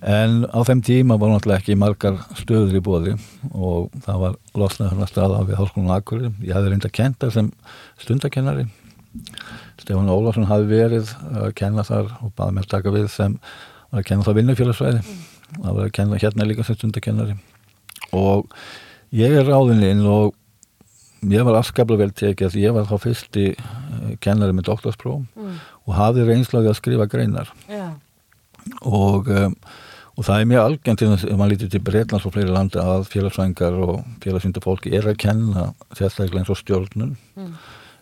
[0.01, 3.15] en á þeim tíma var náttúrulega ekki margar stöður í bóði
[3.51, 6.33] og það var losnað hérna staða við Háskólan Akureyri.
[6.47, 7.51] Ég hefði reynda að kenta sem
[8.03, 8.69] stundakennari.
[9.81, 13.39] Stefán Ólafsson hafi verið að kenna þar og baði mér taka við sem
[13.91, 15.23] var að kenna það vinnufélagsvæði mm.
[15.63, 17.39] það var að kenna hérna líka sem stundakennari.
[18.17, 18.53] Og
[19.17, 20.37] ég er ráðininn og
[21.27, 25.57] mér var afskaplega vel tekið að ég var þá fyrsti uh, kennari með doktorspróf mm.
[25.89, 27.51] og hafði reynslaði að skrifa greinar.
[27.67, 27.89] Já,
[28.83, 29.57] og, um,
[30.19, 33.77] og það er mjög algengt ef maður lítið til Breitlands og fleiri landa að félagsvængar
[33.87, 37.53] og félagsvindu fólki er að kenna sérstaklega eins og stjórnun mm.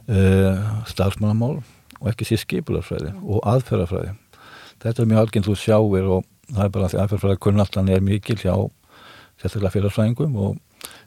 [0.09, 1.59] uh, starfsmannamál
[2.00, 4.14] og ekki sér skipularsfræði og aðferðarfræði
[4.81, 6.24] þetta er mjög algengt þú sjáir og
[6.55, 8.55] það er bara því aðferðarfræði kunnallan er mikil hjá
[9.42, 10.57] sérstaklega félagsvængum og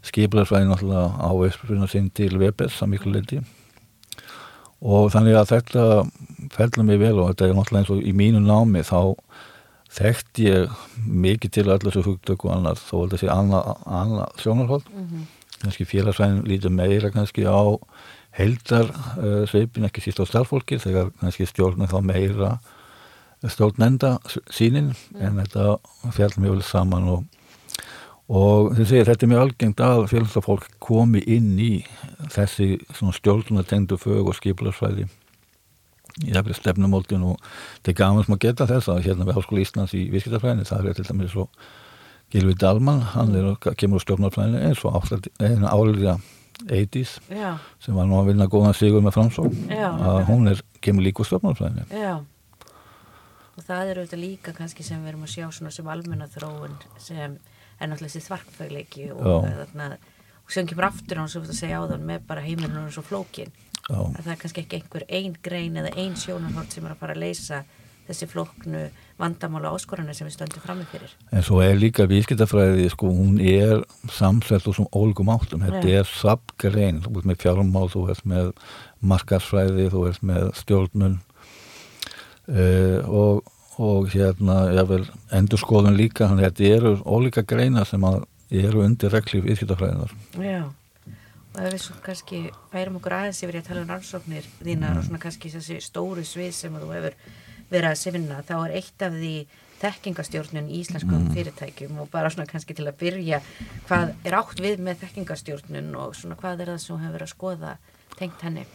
[0.05, 3.41] skipularsfræði náttúrulega á uppspilna sinn til VBS að miklu leiti
[4.79, 5.85] og þannig að þetta
[6.53, 9.01] fellur mig vel og þetta er náttúrulega eins og í mínu námi þá
[9.89, 14.83] þekkt ég mikið til allir þessu hugdöku og annað þó að þessi annað anna sjónarhóll
[14.85, 15.23] mhm,
[15.63, 17.77] kannski félagsvæðin lítur meira kannski á
[18.37, 22.51] heildar uh, sveipin ekki síst á starffólki þegar kannski stjórnum þá meira
[23.47, 24.17] stjórnenda
[24.51, 25.77] sínin en þetta
[26.15, 27.23] fjall mjög vel saman og,
[28.27, 31.71] og þið segir þetta er mjög algengt að félagsfólk komi inn í
[32.33, 35.07] þessi svona stjórnunatengdu fög og skiplarsvæði
[36.23, 39.37] í það fyrir stefnumóldin og þetta er gaman sem að geta þess að hérna við
[39.37, 41.47] Háskóli Íslands í Vískitafræðinni það er til dæmis svo
[42.29, 44.99] Gilvi Dalman, hann er, kemur á stjórnarfræðinni eins og
[45.39, 46.19] áliðja
[46.67, 51.05] 80's já, sem var nú að vinna góðan sigur með framsók að hún er, kemur
[51.05, 51.87] líka úr stjórnarfræðinni.
[51.95, 52.19] Já.
[53.57, 56.77] Og það er auðvitað líka kannski sem við erum að sjá svona sem almenna þróun
[57.01, 57.39] sem
[57.79, 61.61] er náttúrulega þessi þvarkfægleiki og, og sem kemur aftur á hann sem þú ert að
[61.63, 63.51] segja á þann með bara heimilinu og svo flókin
[63.89, 67.15] að það er kannski ekki einhver ein grein eða ein sjónarhort sem er að fara
[67.15, 67.63] að leysa
[68.09, 68.87] þessi flóknu
[69.19, 71.11] vandamála áskorana sem við stöndum frammi fyrir.
[71.35, 76.01] En svo er líka vískitafræði, sko, hún er samsett úr svona ólgum áttum þetta Já.
[76.01, 78.51] er sabgrein, þú ert með fjármál þú ert með
[79.13, 81.19] markarsfræði þú ert með stjórnun
[82.49, 85.03] uh, og, og hérna, ég vel
[85.41, 90.63] endurskoðun líka, þannig að þetta eru ólíka greina sem að eru undir regli vískitafræðinar Já,
[91.59, 92.41] og ef við svo kannski
[92.71, 96.23] færum okkur aðeins yfir í að tala um rannsóknir þínar og svona kannski þessi stóru
[96.23, 97.17] svið sem að þú hefur
[97.69, 99.33] verið að sinna þá er eitt af því
[99.79, 103.41] þekkingastjórnun í íslenskum fyrirtækjum og bara svona kannski til að byrja
[103.87, 107.33] hvað er átt við með þekkingastjórnun og svona hvað er það sem hefur verið að
[107.33, 107.73] skoða
[108.19, 108.65] tengt henni?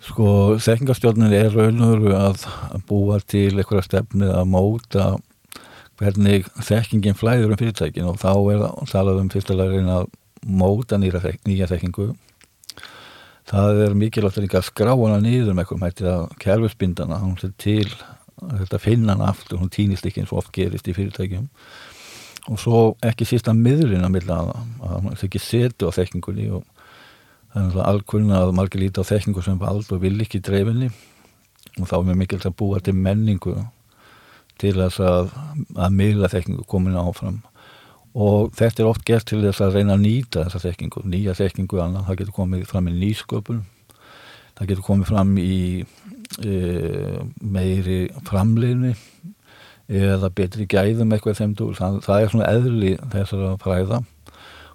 [0.00, 5.08] Sko, þekkingarstjórnin er raun og veru að að búa til einhverja stefnið að móta
[6.00, 10.08] hvernig þekkingin flæður um fyrirtækin og þá er það talað um fyrstulega reyna að
[10.46, 12.10] móta nýja, nýja þekkingu.
[13.50, 17.54] Það er mikilvægt að líka skrá hana niður með einhverjum hætti að kerfisbindana, hún sér
[17.58, 17.88] til
[18.40, 21.48] að finna hana aftur, hún týnist ekki eins og oft gerist í fyrirtækjum.
[22.50, 24.52] Og svo ekki sísta miðlina milla að,
[24.86, 26.64] að hún ekki setu á þekkingunni og
[27.50, 30.88] það er náttúrulega alkunna að margir líti á þekkingu sem vald og vil ekki dreifinni.
[31.80, 33.56] Og þá er mjög mikilvægt að búa til menningu
[34.60, 35.34] til þess að,
[35.74, 37.40] að miðla þekkingu komin áfram
[38.14, 41.82] og þetta er oft gert til þess að reyna að nýta þessa þekkingu, nýja þekkingu
[41.82, 43.60] annað, það getur komið fram í nýsköpun.
[44.58, 45.58] Það getur komið fram í
[46.44, 46.54] e,
[47.40, 48.94] meiri framleginni
[49.90, 54.02] eða betri gæðum eitthvað þeim dúr, það, það er svona eðli þessara fræða.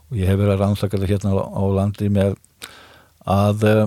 [0.05, 2.35] Og ég hef verið að rannsaka þetta hérna á, á landi með
[3.25, 3.85] að uh,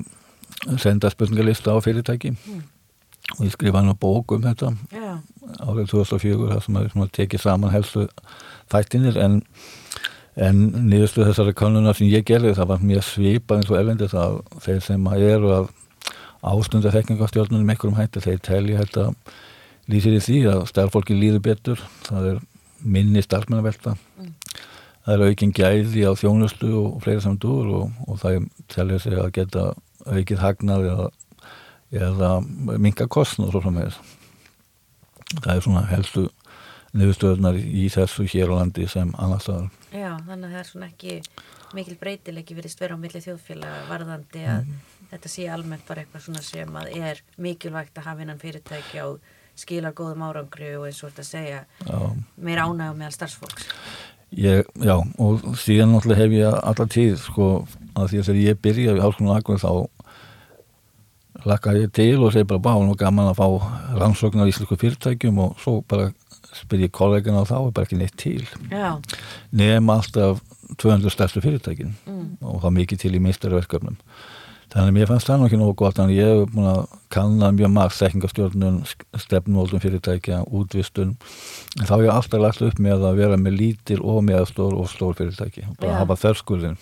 [0.81, 2.33] senda spurningalista á fyrirtæki.
[3.37, 5.21] Og ég skrifa hann á bók um þetta Já,
[5.61, 8.07] árið 2004 þar sem að tekið saman helstu
[8.73, 9.41] þættinir en,
[10.37, 14.41] en niðurstu þessari kannuna sem ég gerði það var mjög svipað eins og elendis að
[14.65, 15.71] þeir sem að eru að
[16.49, 19.09] ástunda þekkingastjórnunum einhverjum hætti þeir telja þetta
[19.91, 22.43] lýsir í því að starffólki líður betur það er
[22.85, 23.97] minni starfmennavelta
[25.09, 29.19] það er aukin gæði á þjónustu og fleira saman dúr og, og það telja sig
[29.19, 29.65] að geta
[30.07, 31.09] aukið hagnað eða,
[32.05, 32.31] eða
[32.79, 34.15] minga kostn og svo frá með þess
[35.43, 36.29] það er svona helstu
[36.97, 39.71] niðurstöðunar í þessu hér á landi sem annars staðar.
[39.93, 41.17] já, þannig að það er svona ekki
[41.77, 44.71] mikil breytileiki virðist vera á milli þjóðfélaga varðandi að
[45.11, 49.19] þetta sé almennt bara eitthvað svona sem að er mikilvægt að hafa innan fyrirtæki og
[49.59, 51.99] skilar góðum árangri og eins og þetta segja Já,
[52.37, 53.69] meira ánægum meðal starfsfólks.
[54.37, 57.47] Ég, já, og síðan náttúrulega hef ég alla tíð sko
[57.97, 59.73] að því að þegar ég byrja í háskólanum Akureyri þá
[61.49, 63.47] lakka ég til og segi bara bá, nú gaman að fá
[63.97, 65.39] rannsóknar í íslensku fyrirtækjum.
[65.45, 66.11] Og svo bara
[66.63, 68.43] spyr ég kollegana og þá er bara ekki neitt til.
[68.73, 68.97] Já,
[69.53, 70.43] nefn alltaf
[70.79, 72.37] 200 stærstu fyrirtækin Mm.
[72.43, 73.97] og það mikið til í meistarverkefnum.
[74.69, 76.81] Þannig að mér fannst það nú ekki nógu gott að ég hef búin að
[77.15, 78.83] kanna mjög margt þekkingastjórnun,
[79.17, 81.15] stefnmóldum fyrirtækja útvistun,
[81.81, 84.91] en þá hef ég alltaf lagt upp með að vera með lítil og meðastór og
[84.93, 85.99] stór fyrirtæki og bara Já.
[86.03, 86.77] hafa þörskulinn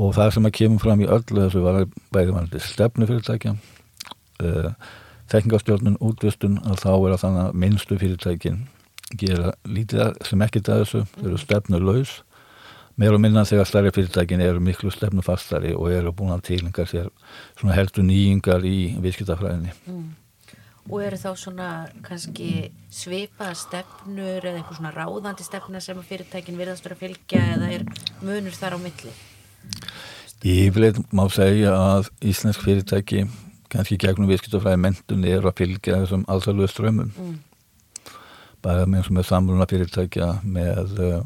[0.00, 3.52] og það sem að kemur fram í öllu þessu var bæði vanandi stefnu fyrirtækja
[4.40, 4.72] uh,
[5.28, 8.62] þekkingastjórnun, útvistun að þá er að þannig að minnstu fyrirtækin
[9.12, 12.22] gera lítið sem ekkert að þessu, þau eru stefnu laus
[13.00, 17.08] meira og minna þegar stærri fyrirtækin eru miklu stefnufastari og eru búin að tilinga sér
[17.58, 19.74] svona heldur nýjingar í viðskiptafræðinni.
[19.90, 20.12] Mm.
[20.92, 21.68] Og eru þá svona
[22.04, 27.70] kannski svipaða stefnur eða einhver svona ráðandi stefna sem fyrirtækin virðast vera að fylgja eða
[27.78, 27.86] er
[28.20, 29.14] munur þar á milli?
[30.44, 33.24] Ífleit má segja að íslensk fyrirtæki
[33.72, 37.10] kannski gegnum viðskiptafræði mentunni eru að fylgja þessum alþjóðlu strömmum.
[37.16, 37.40] Mm.
[38.64, 41.20] Bara með, með samruna fyrirtækja með uh,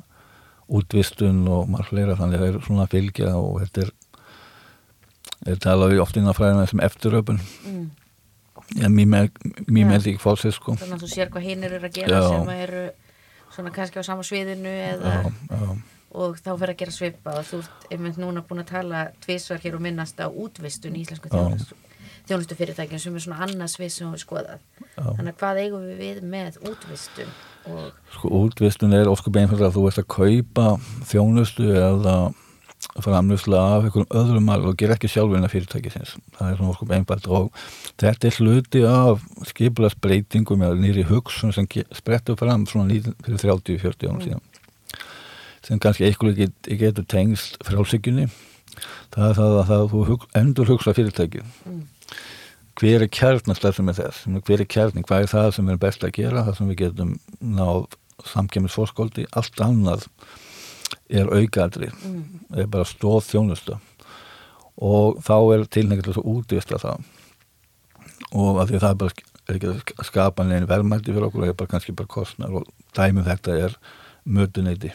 [0.68, 3.92] útvistun og marg fleira þannig að það er svona að fylgja og þetta er
[5.46, 7.85] er talaði oft inn á fræðina sem eftiröpun mm.
[8.85, 9.29] en mér
[9.68, 12.29] með því ekki fólksið sko þannig að þú sér hvað hinn eru að gera já.
[12.33, 12.83] sem eru
[13.55, 15.68] svona kannski á sama sviðinu eða já, já.
[16.22, 19.62] og þá fyrir að gera svipa og þú ert einmitt núna búin að tala tvísvar
[19.62, 21.79] hér og minnast á útvistun í Íslensku þjónustu,
[22.29, 24.67] þjónustu fyrirtækjum sem er svona annars við sem við skoðað.
[24.97, 27.33] Þannig að hvað eigum við við með útvistun
[27.69, 28.03] og...
[28.17, 30.69] Sko útvistun er ofsku beinfært að þú veist að kaupa
[31.11, 32.19] þjónustu eða
[33.03, 36.14] framlýsla af einhverjum öðrum marg og ger ekki sjálfurinn af fyrirtækisins.
[36.37, 37.49] Það er svona ofsku beinfært og
[37.99, 41.67] þetta er hluti af skipilagsbreytingum eða nýri hugsun sem
[41.99, 44.47] sprettur fram svona fyrir 30-40 ánum síðan
[45.69, 48.29] sem kannski eitthvað get, getur tengst frálsíkjunni
[49.14, 51.81] það er það að það, þú hug, endur hugsa fyrirtæki mm.
[52.79, 54.27] Hver er kjarnastar sem er þess?
[54.47, 56.45] Hver er kjarning, hvað er það sem er best að gera?
[56.47, 57.87] Það sem við getum náð
[58.29, 60.09] samkemmisforskóldi, allt annað
[61.09, 62.23] er aukaðri mm.
[62.59, 63.79] er bara stóð þjónusta
[64.79, 67.07] og þá er tilnægt að útvista það
[68.37, 71.47] og að því að það er bara er ekki að skapa neina verðmældi fyrir okkur
[71.47, 73.79] það er bara kannski bara kostnar og dæmið um þetta er
[74.29, 74.91] mötuneyti.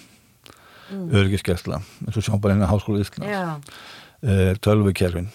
[0.94, 1.08] Mm.
[1.16, 3.32] örgiskesla eins og sjá bara eina háskóla í Íslands.
[3.32, 3.56] Yeah.
[4.22, 5.32] uh, tölvukerfin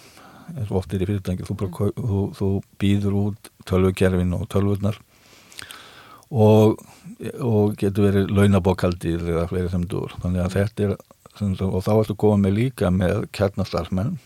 [0.55, 1.77] eins og oft er í fyrirtæki þú, mm.
[1.99, 2.49] þú, þú
[2.81, 4.99] býður út tölvukerfin og tölvurnar
[6.29, 6.81] og,
[7.41, 10.97] og getur verið launabokkaldir eða fleiri sem dúr þannig að þetta er
[11.39, 14.17] og þá ertu komið með líka með kjarnastarfmenn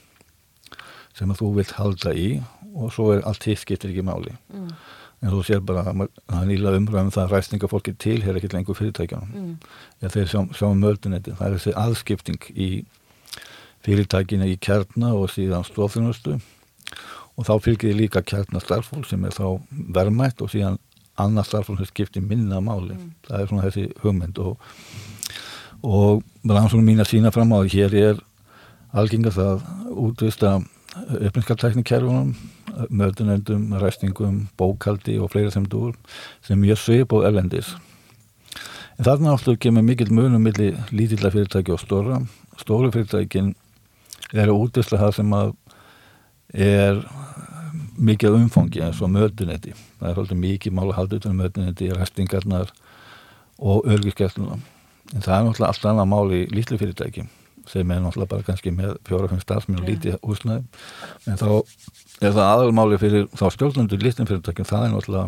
[1.14, 2.28] sem að þú vilt halda í
[2.74, 4.72] og svo er allt hitt skiptir ekki máli mm.
[5.22, 8.50] en þú sér bara að það er nýla umræðum það að ræstingafólki til hér ekki
[8.56, 9.54] lengur fyrirtækjana mm.
[10.02, 12.70] ja, þeir sjá, sjá um mördunetti það er þessi aðskipting í
[13.84, 16.38] fyrirtækina í kjarna og síðan stofþjónustu
[17.34, 20.80] og þá fylgir líka kjarnastarfólk sem er þá verðmætt og síðan
[21.20, 22.96] annars starfsfólk sem skiptir minna máli.
[22.98, 23.12] Mm.
[23.28, 24.58] það er svona þessi hugmynd og,
[25.86, 28.24] og rannsóknum mín að sína fram á því hér er
[28.94, 30.60] algengast að útvista
[30.94, 32.34] uppninskartæknikerfunum
[32.94, 35.94] möðunendum, ræstingum, bókaldi og fleira sem dúr
[36.46, 37.74] sem mjög svip og erlendis.
[38.98, 42.22] En þarna áttu kemur mikill munum millir lítilla fyrirtæki og stóra
[42.62, 43.54] stóru fyrirtækin
[44.42, 45.54] eru útvistla það sem að
[46.54, 47.00] er
[47.98, 51.92] mikið umfangi eins og mötunetti það er alltaf mikið mál að halda utan um mötunetti
[51.94, 52.74] restingarnar
[53.60, 54.58] og örgiskersluna
[55.14, 57.28] en það er náttúrulega allt annað mál í lítlu fyrirtæki
[57.70, 60.66] sem er náttúrulega bara kannski með fjóra-fem starfsmenn og lítið húsnæði.
[61.32, 61.48] En þá
[62.20, 64.68] er það aðalmáli fyrir þá stjórnundur lítin fyrirtækjum.
[64.68, 65.28] Það er náttúrulega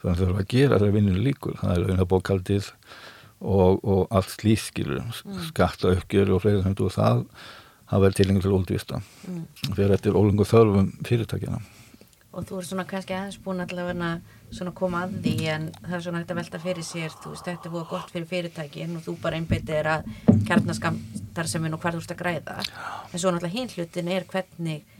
[0.00, 2.70] það sem þurfa að gera þegar vinninu líkur það er auðvitað
[3.40, 5.36] og, og allt slískilur mm.
[5.48, 7.22] skattaukkjur og fleira sem þú það
[7.90, 9.44] hafa verið tilengur til óldvista mm.
[9.74, 11.62] fyrir þetta er ólengur þörfum fyrirtækjana
[12.30, 14.10] og þú er svona kannski aðeins búin allavega
[14.54, 17.48] svona koma að því en það er svona hægt að velta fyrir sér þú veist
[17.48, 20.08] þetta er búið gott fyrir fyrirtækin og þú bara einbetið er að
[20.48, 22.56] kjarnaskamtar sem er nú hvað þú ert að græða.
[23.10, 24.96] En svo náttúrulega hinn hlutin er hvernig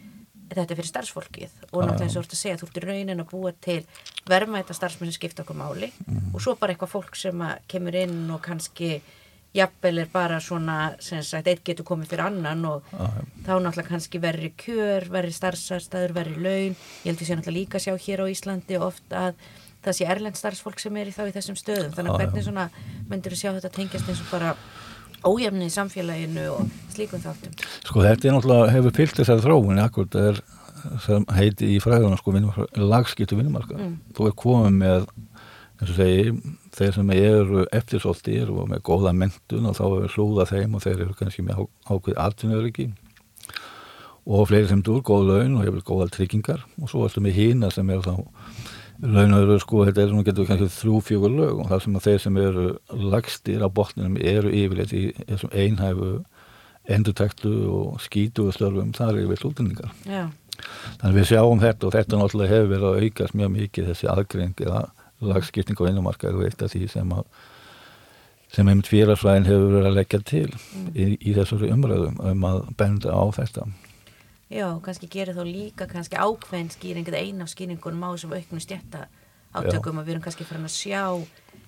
[0.51, 1.57] þetta er fyrir starfsfólkið.
[1.71, 3.81] Og náttúrulega eins og þú ert að segja þú ert í raunin að búa til
[4.31, 5.91] verma þetta starfsmenn sem skipta okkur máli.
[6.07, 6.35] Mm.
[6.35, 9.01] og svo bara eitthvað fólk sem kemur inn og kannski
[9.57, 13.89] jafnvel er bara svona sem sagt, eitt getur komið fyrir annan og ah, þá náttúrulega
[13.89, 16.77] kannski verri kjör, verri starfsstæður, verri laun.
[17.03, 19.41] Ég held að sé náttúrulega líka sjá hér á Íslandi oft að
[19.81, 22.69] það sé erlend starfsfólk sem er í þá í þessum stöðum, þannig að hvernig svona
[23.11, 24.55] myndir þú sjá þetta tengjast eins og bara
[25.27, 27.57] ójefni í samfélaginu og slíkum þáttum?
[27.89, 30.43] Sko þetta er náttúrulega, hefur fyllt þessari þróun akkur, það er
[31.37, 33.97] heiti í fræðunum sko, lagskiptu vinnumarka mm.
[34.17, 35.09] þú er komið með
[35.81, 36.33] eins og segi,
[36.77, 41.07] þeir sem eru eftirsóltir og með góða mentun og þá er hlúða þeim og þeir
[41.07, 42.91] eru kannski með ákveð aðtunöðuriki
[44.31, 46.61] og fleiri sem dur, góð laun og hefur góða tryggingar.
[46.83, 48.21] Og svo erstu með hína sem eru þá
[49.01, 52.21] launaður sko, þetta er svona getur kannski þrjú fjögur lög og það sem að þeir
[52.27, 52.67] sem eru
[53.15, 56.11] lagstir á botninum eru yfirleitt í þessum einhæfu
[56.91, 59.95] endurtektu og skítu og störfum, það er yfirleitt útlendingar.
[61.01, 64.65] Þannig við sjáum þetta og þetta náttúrulega hefur verið að aukast mjög mikið þessi aðgreing
[64.67, 64.83] eða
[65.21, 67.27] lagskipting á vinnumarka er eitt af því sem að
[68.51, 70.87] sem einmitt félagsfræðin hefur verið að leggja til mm.
[70.95, 73.67] í, í þessari umræðum um að benda á þetta
[74.51, 78.63] Já, kannski gerir þá líka kannski ákveðin skýring eða eina af skýringunum á þessum auknu
[78.65, 79.05] stjætta
[79.55, 80.01] átökum Já.
[80.01, 81.05] að við erum kannski farin að sjá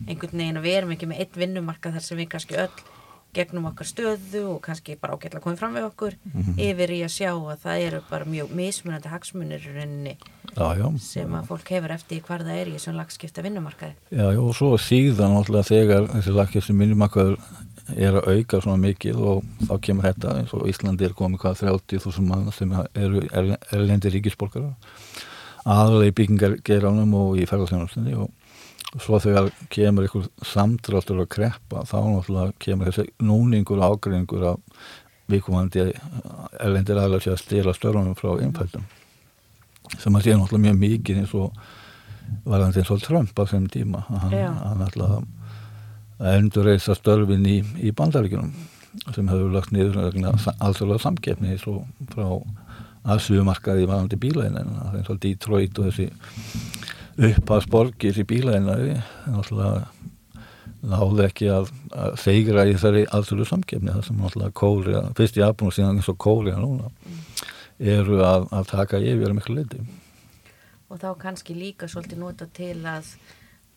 [0.09, 2.75] einhvern veginn að við erum ekki með eitt vinnumarka þar sem við kannski öll
[3.35, 6.59] gegnum okkar stöðu og kannski bara ágætla komið fram við okkur Mhm.
[6.59, 10.16] yfir í að sjá að það eru bara mjög mismunandi hagsmunir rauninni
[10.57, 13.95] já, sem að fólk hefur eftir hvar það er í þessum lagskipta vinnumarkaði.
[14.12, 17.38] já, já, og svo síðan náttúrulega þegar þessi lakkjöfsi minnumakkaður
[17.97, 21.57] er að auka svona mikið og þá kemur þetta eins og Íslandi er komið hvað
[21.64, 23.21] 30.000 mann sem eru
[23.73, 24.75] erlendi ríkisborgara
[25.64, 28.31] aðalega í byggingargeiránum og í ferðarþjónustinni og
[29.00, 34.59] svo þegar kemur einhver samdráttur að kreppa þá náttúrulega kemur þessi núningur og ágreiningur að
[35.33, 35.87] viðkomandi
[36.61, 38.85] erlendir aðalega sé að stila störunum frá innfældum
[39.96, 41.62] sem að sé náttúrulega mjög mikið eins og
[42.48, 47.94] varðandi eins og Trump á þeim tíma hann, hann náttúrulega endur reysa störfin í, í
[47.96, 48.52] bandaríkjunum
[49.14, 51.57] sem hefur lagt niður alþjóðlega samkeppni
[52.12, 52.26] frá
[53.02, 56.11] aðsugumarkaði varðandi bílæðin eins og Detroit og þessi
[57.28, 59.88] upphaðsborgir í náttúrulega
[60.82, 65.42] náðu ekki að, að þegra í þessari aðsölu samkefni það sem náttúrulega kóri, fyrst í
[65.42, 66.90] Japan og síðan eins og kóri núna
[67.78, 69.82] eru að, að taka yfir miklu leiti
[70.92, 73.14] Og þá kannski líka svolítið nota til að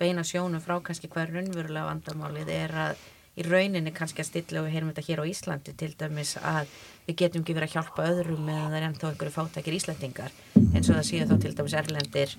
[0.01, 3.05] beina sjónum frá kannski hver raunverulega vandamálið er að
[3.35, 6.69] í rauninni kannski að stilla og við heyrum þetta hér á Íslandi til dæmis að
[7.07, 10.89] við getum ekki verið að hjálpa öðrum meðan það er ennþá einhverju fátækir Íslandingar eins
[10.89, 12.35] og það séu þá til dæmis erlendir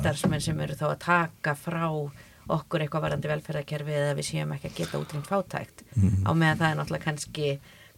[0.00, 1.86] starfsmenn sem eru þá að taka frá
[2.50, 5.84] okkur eitthvað varandi velferðarkerfi eða við séum ekki að geta útrýmt fátækt.
[6.26, 7.50] Á meðan það er náttúrulega kannski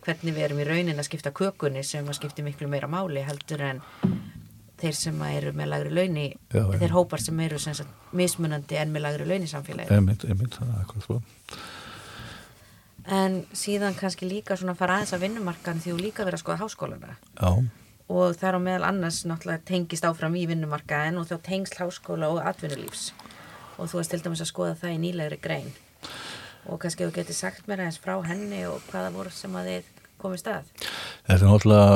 [0.03, 3.63] hvernig við erum í rauninni að skipta kökunni sem að skipti miklu meira máli heldur
[3.65, 3.81] en
[4.83, 8.93] þeir sem eru með lagri launi Já, þeir hópar sem eru sem sagt, mismunandi en
[8.95, 11.21] með lagri launi samfélagi einmitt, einmitt, það er eitthvað svo
[13.07, 16.61] en síðan kannski líka svona fara aðeins að vinnumarkan því þú líka verið að skoða
[16.63, 17.51] háskólana já,
[18.13, 22.31] og það er á meðal annars náttúrulega tengist áfram í vinnumarkaðin og þá tengsl háskóla
[22.33, 23.13] og atvinnulífs.
[23.79, 25.71] Og þú varst til dæmis að skoða það í nýlegri grein.
[26.69, 29.89] Og kannski þú getur sagt mér aðeins frá henni og hvaða voru sem að þið
[30.23, 30.69] komið stað?
[31.27, 31.89] Þetta er náttúrulega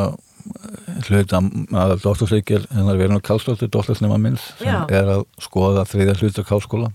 [1.10, 1.40] hluta
[1.82, 4.78] að doktorsleikir hennar verið á Karlsdóttir, doktorsnema minns sem Já.
[4.94, 6.92] er að skoða þriðja hlutak háskóla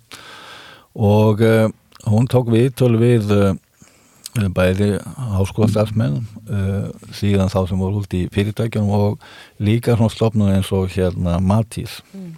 [4.56, 4.91] bæði
[5.36, 9.26] háskólastarfsmenn uh, síðan þá sem voru út í fyrirtækjunum og
[9.60, 12.00] líka svona stofnun eins og hérna Matís.
[12.13, 12.38] Mm.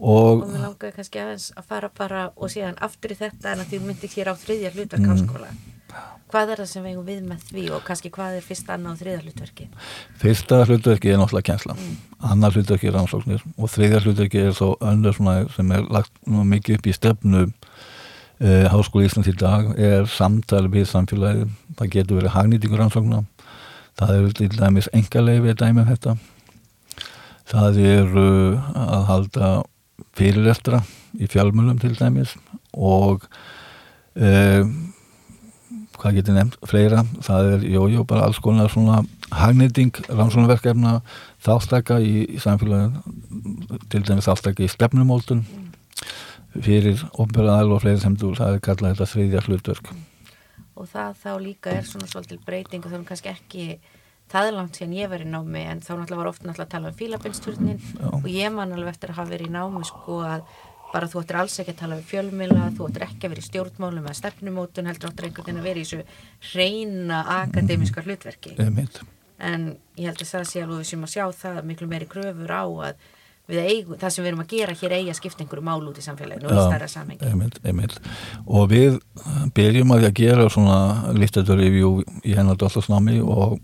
[0.00, 3.60] og og mér langaði kannski aðeins að fara bara og síðan aftur í þetta en
[3.60, 5.12] að því þú myndir hér á þriðja hlutverk Mm.
[5.14, 5.52] háskóla.
[6.30, 8.92] Hvað er það sem við eigum við með því og kannski hvað er fyrst annað
[8.92, 9.64] og þriðja hlutverki
[10.20, 11.74] fyrsta hlutverki er náttúrulega kjensla
[12.30, 15.18] annar hlutverki er rannsóknir og þriðja hlutverki er svo önnur
[15.56, 17.42] sem er lagt mikið upp í stefnu
[18.40, 21.54] uh, Háskóli Íslands í dag er samtal við samfélagið.
[21.78, 23.22] Það getur verið hagnýtingur rannsókna.
[24.00, 26.16] Það eru til dæmis engaleifi dæmi um þetta.
[27.50, 28.28] Það eru
[28.78, 29.50] að halda
[30.16, 30.84] fyrirlestra
[31.18, 32.36] í fjálmjölum til dæmis
[32.72, 33.26] og
[34.16, 34.62] uh,
[36.00, 39.02] hvað getur nefnt fleira, það er jójó bara alls konar svona
[39.36, 41.00] hagnýting rannsóknarverkefna
[41.44, 42.96] þáttaka í, í samfélagin
[43.92, 45.44] til dæmis þáttaka í stefnumóldun
[46.58, 49.92] fyrir ofnbjörðaðal og fleiri sem þú það er kallað þetta þriðja hlutverk.
[50.80, 53.66] Og það þá líka er svona svolítil breyting og það er kannski ekki
[54.30, 56.74] það er langt síðan ég var í námi en þá náttúrulega var ofta náttúrulega að
[56.74, 60.44] tala um fílabinsturnin og ég man alveg eftir að hafa verið í námi sko að
[60.90, 63.46] bara þú ættir alls ekki að tala um fjölmila þú ættir ekki að vera í
[63.46, 68.56] stjórnmálum eða stefnumótun heldur áttur einhvern veginn að vera í þessu reyna akademiska hlutverki.
[69.40, 72.64] En ég held að það sé alveg sem að sjá það miklu meiri kröfur á
[72.90, 73.06] að
[73.58, 76.04] eigum, það sem við erum að gera hér eigi að skipta einhverju mál út í
[76.04, 77.96] samfélaginu og stærra samhengi einmitt, einmitt.
[78.46, 78.98] og við
[79.56, 81.92] byrjum að að gera svona listaturreview
[82.24, 83.58] í hennar dóttarsnámi og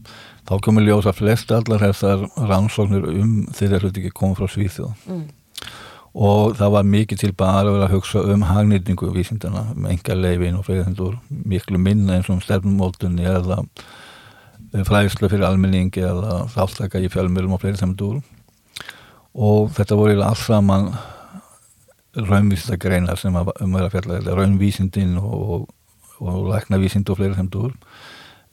[0.47, 5.23] þá komur ljósa flest allar þessar rannsóknir um þeirra hluti ekki koma frá Svíþjóð mm.
[6.27, 10.19] og það var mikið til bara að vera að hugsa um hagnýtningu vísindana, um enga
[10.19, 13.63] leifin og fyrir miklu minna eins og um stefnumótunni eða
[14.87, 18.21] fræðslu fyrir almenningi eða þáttaka í fjölmjölum og fleiri þendur
[19.37, 20.91] og þetta voru alls saman
[22.17, 24.21] raunvísindagreinar sem um að fjalla.
[24.25, 25.67] Raunvísindin og,
[26.21, 27.75] og læknavísind og fleiri þendur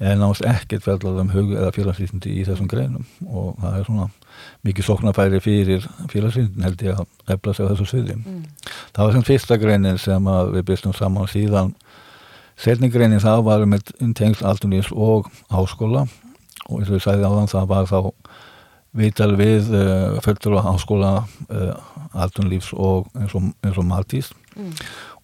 [0.04, 3.06] en náttúrulega ekkert fjallað um hug eða félagsvísindi í þessum greinum.
[3.30, 4.08] Og það er svona
[4.68, 8.18] mikið sóknarfæri fyrir félagsvísindin held ég að efla sig á þessu sviði.
[8.20, 8.42] Mm.
[8.96, 11.72] Það var sem fyrsta greinin sem að við byrjum saman síðan.
[12.60, 16.08] Setni greinin það var með tengsl aldunís og háskóla.
[16.68, 18.00] Og eins og við sæði áðan það var þá
[18.96, 21.12] viðtal við uh, fullur á háskóla
[21.50, 21.74] uh,
[22.14, 24.70] aldunlífs og eins og, eins og Matís Mm.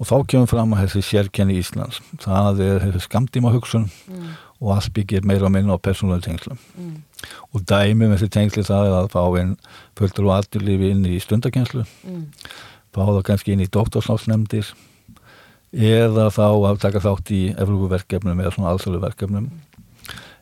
[0.01, 4.31] og þá kemur fram að þessi sérkenni Íslands það er þessi skamtíma hugsun Mm.
[4.59, 7.03] og allt byggir meira og minna á persónulega tengslu Mm.
[7.53, 9.51] og dæmi með þessi tengsli það er að fá einn
[9.95, 12.25] fullur á aldurlífi inn í stundakenslu Mm.
[12.91, 14.73] fá það kannski inn í doktorsnáfsnefndir
[15.77, 19.49] eða þá að taka þátt í Evrópuverkefnum eða svona alþjóðuverkefnum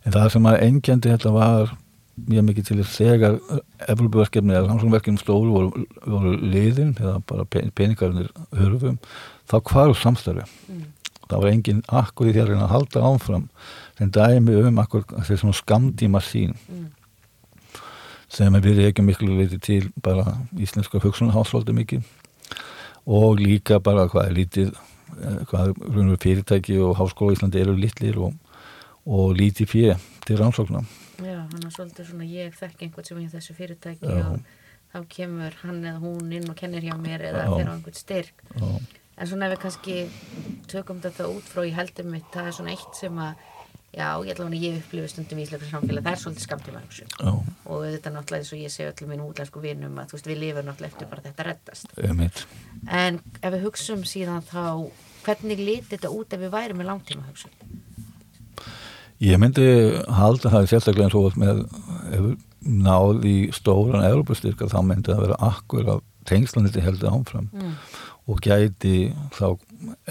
[0.06, 1.76] en það sem að engjandi þetta var
[2.26, 3.38] mjög mikið til þess þegar
[3.94, 8.98] Evrópuverkefni eða rannsóknverkefni stóru voru, voru liðin eða bara peningarnir hörfum
[9.50, 10.84] þá hvaru samstarfi mm.
[11.28, 13.48] það var engin akkur í því að halda áfram
[14.00, 16.86] sem dæmi um akkur þessi svona skamdíma sín mm.
[18.34, 22.06] sem við ekki miklu leiti til bara íslenska hugsunahásvaldi mikið
[23.08, 25.76] og líka bara hvað er lítið eh, hvað
[26.24, 28.34] fyrirtæki og háskóla í Íslandi eru litlir og,
[29.06, 30.97] og lítið fjö til rannsóknar Já,
[31.54, 34.24] hann er svolítið svona ég þekk einhvern sem er í þessu fyrirtæki Já.
[34.28, 34.40] og
[34.94, 38.44] þá kemur hann eða hún inn og kennir hjá mér eða fyrir á einhvern styrk.
[38.56, 38.70] Já.
[39.18, 40.00] en svona ef við kannski
[40.70, 43.46] tökum þetta út frá í heldum mitt það er svona eitt sem að
[43.98, 46.82] já, ég ætla að ég upplifi stundum í Ísleika samfélag það er svolítið skamtíma
[47.66, 50.30] og þetta er náttúrulega eins og ég segi öllum minn útlensku vinum að þú veist
[50.30, 51.88] við lifum náttúrulega eftir bara þetta reddast.
[53.02, 54.64] En ef við hugsaum síðan þá
[55.26, 57.52] hvernig lítið þetta út ef við væri með langtíma hugsun
[59.24, 59.66] Ég myndi
[60.14, 61.64] halda það sérstaklega eins og með
[62.68, 67.76] náð í stóran Europastyrka þá myndi það vera akkur af tengslaniti heldur ámfram mm.
[68.28, 69.48] og gæti þá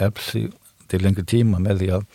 [0.08, 0.46] epsi
[0.90, 2.06] til lengri tíma með því að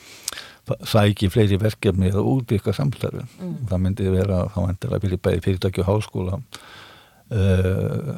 [0.88, 3.24] sæki fleiri verkefni eða útbyrka samstarfi.
[3.40, 3.56] Mm.
[3.70, 6.40] Það myndi vera þá endilega fyrir bæði fyrirtæki og háskóla
[7.32, 8.12] uh,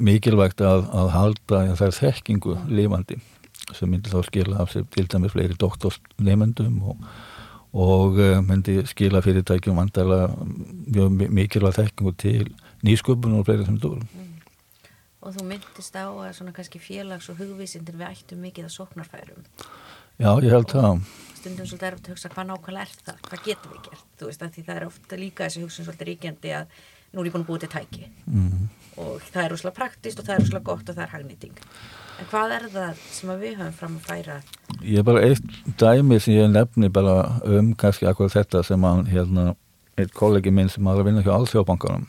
[0.00, 3.20] mikilvægt að, að halda ja, þær þekkingu lifandi
[3.76, 7.04] sem myndi þá skila af sig til dæmis fleiri doktorsnefendum og
[7.72, 10.26] og uh, myndi skila fyrirtækjum vandala
[10.90, 12.50] mjög mikilvægt þekkingu til
[12.86, 14.26] nýsköpun og fleiri sem þú mm.
[15.20, 19.42] Og þú myndist á að svona kannski félags- og hugvísindir við ættum mikið að sóknarfærum.
[20.16, 21.02] Já, ég held það.
[21.36, 23.18] Stundum svolítið er að hugsa hvað nákvæmlega er það?
[23.28, 26.54] Hvað getum við gert, þú veist því það er ofta líka þessi hugsun svolítið ríkjandi
[26.56, 26.80] að
[27.12, 28.08] nú er ég búin að búið til tæki.
[28.26, 28.68] Mm.
[29.00, 31.60] og það er úrslega praktist og það er úrslega gott og það er hagnýting
[32.20, 34.34] En hvað er það sem við höfum fram að færa?
[34.84, 37.14] Ég er bara eitt dæmi sem ég nefni bara
[37.48, 39.54] um kannski akkur þetta sem hann hérna,
[39.96, 42.04] eitt kollegi minn sem var að vinna hjá Alþjóðbankanum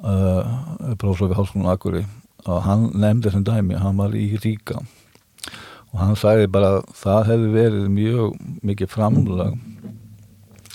[0.00, 2.06] uh, prófsófi Hálskólan Akuri
[2.46, 7.28] og hann nefndi þessum dæmi, hann var í Ríka og hann sagði bara að það
[7.32, 8.38] hefði verið mjög
[8.70, 9.58] mikið framlag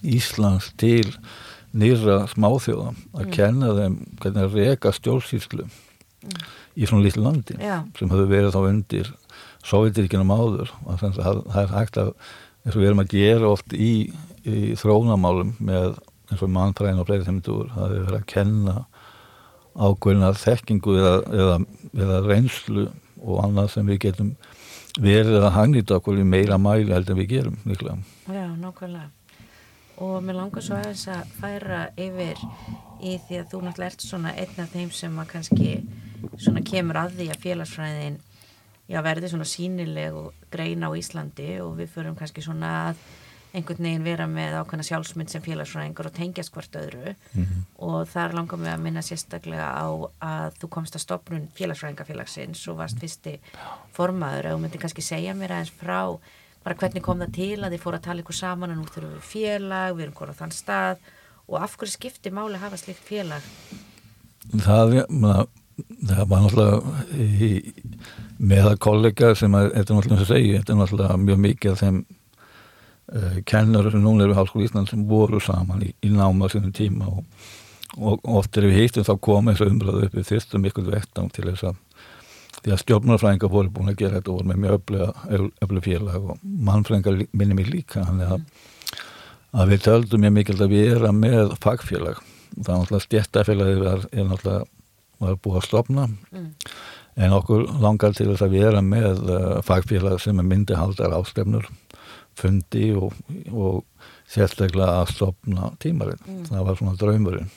[0.03, 1.07] Íslands til
[1.73, 3.33] nýra smáþjóða að mm.
[3.33, 5.65] kenna þeim hvernig að reka stjórnsýslu
[6.23, 7.83] mm í svona litlu landi Já.
[7.97, 9.11] sem höfðu verið þá undir
[9.63, 11.19] Sovjetirkinum áður og það,
[11.51, 12.09] það er hægt að
[12.63, 13.91] eins og við erum að gera oft í,
[14.43, 15.99] í þróunamálum með
[16.31, 18.75] eins og mannfræðin og fleiri þeimdur það er verið að kenna
[19.73, 21.55] ákveðina þekkingu eða, eða,
[22.05, 22.87] eða reynslu
[23.23, 24.35] og annað sem við getum
[25.01, 27.95] verið að hangnýta okkur í meira mæli heldur en við gerum mikla.
[28.29, 29.09] Já, nákvæmlega
[30.03, 32.39] og mér langar svo aðeins að færa yfir
[33.01, 35.73] í því að þú náttúrulega ert svona einn af þeim sem að kannski
[36.37, 38.21] svona kemur að því að félagsfræðin
[38.89, 43.03] já, verði svona sínileg og greina á Íslandi og við förum kannski svona að
[43.53, 47.65] einhvern veginn vera með ákveðna sjálfsmynd sem félagsfræðingur og tengjast hvert öðru mm -hmm.
[47.85, 49.87] og þar langar við að minna sérstaklega á
[50.21, 53.39] að þú komst að stopnun félagsfræðingafélagsins og varst fyrsti
[53.93, 56.17] formaður og myndi kannski segja mér aðeins frá
[56.63, 59.13] bara hvernig kom það til að þið fóru að tala ykkur saman og nú þurfum
[59.13, 60.97] við félag, við erum konað þann stað
[61.47, 63.41] og af hverju skipti máli að hafa slikt félag?
[64.63, 65.05] Það er,
[66.07, 66.81] það var náttúrulega
[67.17, 67.51] í,
[68.43, 71.79] með að kollega sem að, þetta er náttúrulega og segi, þetta er náttúrulega mjög mikið
[71.81, 76.49] þeim uh, kennar sem núna eru í Háskóli Ísland sem voru saman í, í náma
[76.51, 77.47] sínum tíma og,
[77.97, 81.47] og oft er við hýttum þá komið þessu umræðu upp við þyrstum ykkur vettang til
[81.49, 81.81] þess að
[82.63, 84.75] því að stjórnarfræðingar voru búin að gera þetta og voru með mjög
[85.65, 88.45] öflega félag og mannfræðingar minni mig líka að,
[89.51, 92.21] að við töldum mjög mikilvægt að við erum með fagfélag.
[92.53, 94.61] Það er náttúrulega stjættafélagið er náttúrulega
[95.23, 96.49] var búið að stopna mm.
[97.25, 101.67] en okkur langar til þess að erum með uh, fagfélag sem er myndihaldar ástefnur
[102.39, 103.13] fundi og,
[103.51, 103.83] og
[104.29, 106.47] sérstaklega að stopna tímarinn mm.
[106.49, 107.51] það var svona draumurinn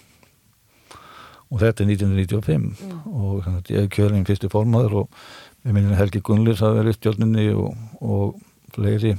[1.46, 3.00] og þetta er 1995 mm.
[3.06, 5.20] og þannig ég er kjörinn fyrstu formadur og
[5.62, 8.38] við minnum Helgi Gunnlis að vera í stjórninni og, og
[8.74, 9.14] fleiri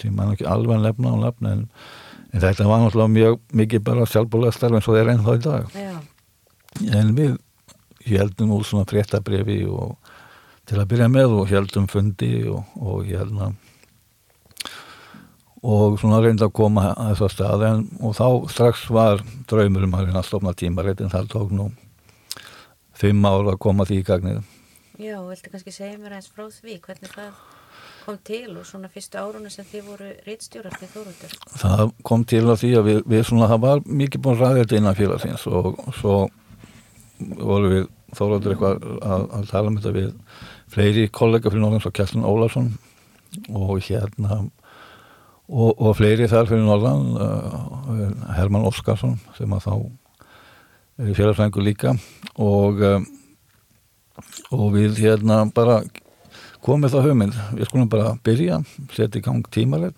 [0.00, 1.64] sem mann ekki alveg nefna á nefna en,
[2.32, 5.76] en þetta var náttúrulega mjög mikið bara sjálfbúlega starf og það er ennþá í dag
[5.76, 5.96] Já.
[7.00, 7.36] en við
[8.14, 9.96] heldum úr svona fréttabrifi og
[10.66, 13.52] til að byrja með og heldum fundi og, og hérna
[15.66, 19.98] og svona reyndi að koma að þessa stað en, og þá strax var draumur um
[19.98, 21.70] að reyna að stofna tímarétt en það tók nú
[22.96, 24.42] fimm ár að koma því í gagnið
[24.96, 27.34] Já, viltu kannski segja mér eins frá því hvernig það
[28.06, 31.32] kom til og svona fyrstu árunni sem þið voru reittstjórar til Þóruldur?
[31.58, 34.98] Það kom til að því að við, við svona, það var mikið búin ræðið innan
[34.98, 36.16] félagsins og svo
[37.18, 40.08] voru við þólaður eitthvað að, að tala um þetta við
[40.72, 42.72] fleiri kollega fyrir Norðan svo Kjellin Ólarsson
[43.52, 44.40] og hérna
[45.46, 49.74] og, og fleiri þar fyrir Norðan uh, Herman Óskarsson sem að þá
[50.96, 51.92] er félagsfængur líka.
[52.40, 53.06] Og um,
[54.54, 55.80] og við hérna bara
[56.64, 58.60] komið það hugmynd, við skulum bara byrja,
[58.94, 59.94] setja í gang tímaleg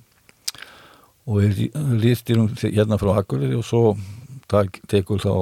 [1.28, 1.68] og við
[2.00, 3.82] lístýrum hérna frá Akureyri og svo
[4.48, 5.32] tekur þá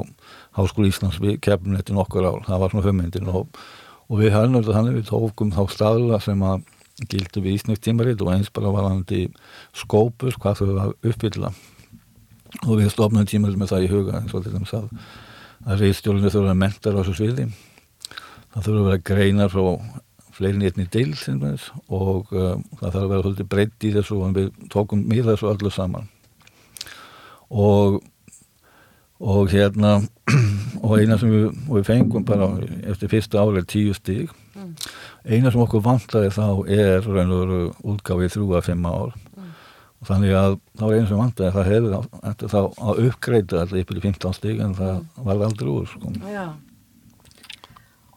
[0.56, 3.60] Háskóli Íslands við kefnum þetta nokkur ál, það var svona hugmyndin og,
[4.08, 6.66] og við höfum þetta þannig við tókum þá staðla sem að
[7.12, 9.26] gildi við Íslands tímaritt og eins bara varandi
[9.76, 11.52] skópur, hvað þau var uppfylla.
[12.64, 14.90] Og við stofnum tímaritt með það í huga eins og til þess að
[15.66, 17.46] að reyðstjórnir þurfa að mentar á þessu sviði.
[18.54, 19.64] Það þurfa að vera greinar frá
[20.36, 21.14] fleirin einni deil
[21.88, 25.50] og uh, það þarf að vera svolítið breytt í þessu og við tókum mér þessu
[25.50, 26.10] öllu saman.
[27.50, 27.98] Og
[29.20, 30.00] og hérna
[30.84, 32.50] og eina sem við, við fengum bara
[32.88, 34.74] eftir fyrsta árið tíu stíg mm.
[35.24, 37.62] eina sem okkur vantaði þá er raun og veru
[37.94, 39.50] útgáfið þrjú að fimm ár mm.
[40.02, 41.98] og þannig að þá er eina sem vantaði það hefur
[42.32, 45.26] eftir þá að uppgreita alltaf yfir í 15 stíg en það mm.
[45.30, 46.14] var aldrei úr sko.
[46.28, 46.46] Já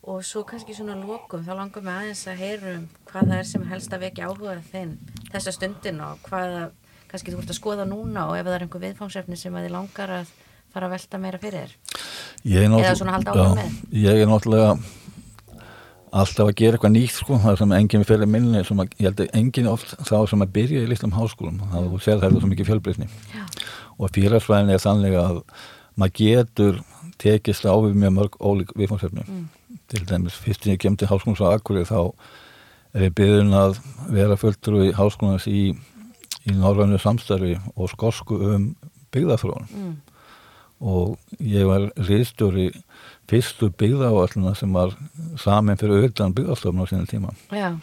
[0.09, 3.65] og svo kannski svona lókum þá langar við aðeins að heyrum hvað það er sem
[3.69, 4.93] helst að vekja áhuga þinn
[5.29, 6.55] þessa stundin og hvað
[7.11, 9.75] kannski þú ert að skoða núna og ef það er einhver viðfangsefni sem að þið
[9.75, 10.31] langar að
[10.73, 11.75] fara að velta meira fyrir
[12.45, 13.77] eða svona halda áhuga með?
[13.99, 14.77] Ég er náttúrulega
[16.09, 17.37] alltaf að gera eitthvað nýtt sko.
[17.43, 20.53] Það sem enginn fyrir minni sem að, ég held að enginn oft þá sem að
[20.57, 21.59] byrja í listum háskólum.
[21.73, 23.09] Það er sér það er svo mikið fjölbreytni.
[23.99, 25.41] Og fyrirsvæðin er þannig að
[25.99, 26.81] maður getur
[27.19, 29.25] tekist á við mjög mörg ólík viðfangsefni.
[29.27, 29.47] Mm.
[29.91, 31.99] Til dæmis fyrst sem ég kem til háskónans á Akkurið þá
[32.95, 35.73] er ég byggðin að vera fulltrú í háskónans í,
[36.47, 38.71] í norðannu samstarfi og skosku um
[39.13, 39.91] byggðafrón mm.
[40.79, 42.69] Og ég var riðstjóri
[43.29, 44.95] fyrstu byggðaáallina sem var
[45.39, 47.75] samin fyrir auðvitaðan byggðarstofn á sínum tíma Já.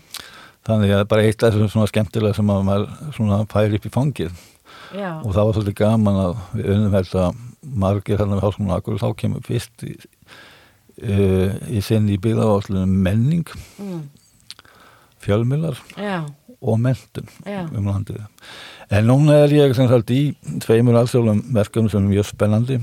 [0.66, 4.32] þannig að bara eitt af þessum svona skemmtilega sem að maður færi upp í fangið
[4.96, 5.10] Já.
[5.20, 7.26] og það var svolítið gaman að við önum þetta
[7.84, 12.96] margir hérna við háskónans á Akkurið þá kemur fyrst í uh, í senni í byggðaváslunum
[13.06, 14.02] menning mm.
[15.24, 15.80] fjölmjölar
[16.60, 18.24] og mentun um landið
[18.90, 20.20] en núna er ég sem sagt í
[20.62, 22.80] tveimur alþjóðum verkefnum sem er mjög spennandi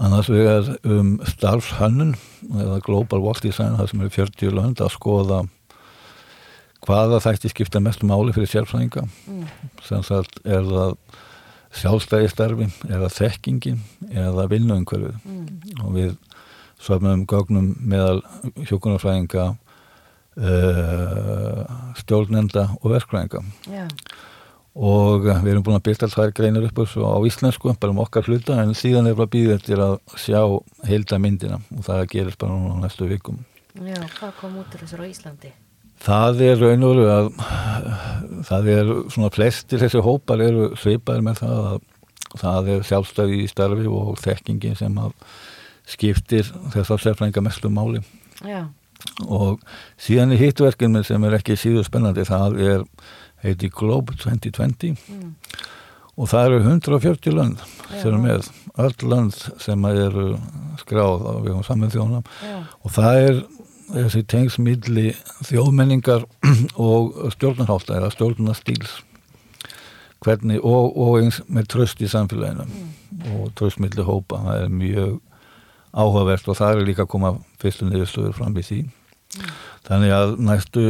[0.00, 2.14] annars vegar um starfshönnun
[2.50, 5.40] eða Global Work Design það sem eru 40 lönd að skoða
[6.86, 9.42] hvaða þætti skipta mest máli fyrir sérfræðinga mm.
[9.84, 10.94] sem sagt er það
[11.80, 15.82] sjálfstæði starfi eða þekkingin eða vinnuumhverfið mm.
[15.84, 16.14] og við
[16.80, 18.22] svöfnum gögnum meðal
[18.64, 19.50] hjókunarfræðinga
[22.00, 23.86] stjórnenda og verkfræðinga Já.
[24.78, 28.60] og við erum búin að byrja alltaf greinir upp á íslensku, bara um okkar hluta
[28.62, 30.40] en síðan er bara býðið eftir að sjá
[30.86, 33.42] heilda myndina og það gerist bara núna næstu vikum
[33.74, 35.52] Já, hvað kom út úr þessar á Íslandi?
[36.00, 37.26] Það er raun og veru að
[38.48, 41.78] það er svona flestir þessi hópar eru svipaðir með það að
[42.40, 44.98] það er sjálfstæði í starfi og þekkingi sem
[45.90, 48.02] skiptir þess að sérfræðinga mestu máli
[48.46, 48.70] Já.
[49.26, 49.60] Og
[50.00, 52.86] síðan er hittverkin sem er ekki síður spennandi það er
[53.44, 55.30] heiti Globe 2020 mm.
[56.16, 58.02] og það eru 140 land Já.
[58.02, 58.50] sem er með
[58.84, 60.26] öll land sem eru
[60.80, 62.28] skráð á við saman þjónam
[62.80, 63.42] og það er
[63.90, 65.06] þessi tengsmilli
[65.48, 66.26] þjóðmenningar
[66.90, 69.00] og stjórnarhátt eða stjórnarstíls
[70.20, 72.88] hvernig og, og eins með tröst í samfélaginu mm.
[73.34, 75.18] og tröstmilli hópa, það er mjög
[75.90, 78.80] áhugavert og það er líka að koma fyrstu niðurstöður fram í því.
[79.30, 79.50] Mm.
[79.86, 80.84] þannig að næstu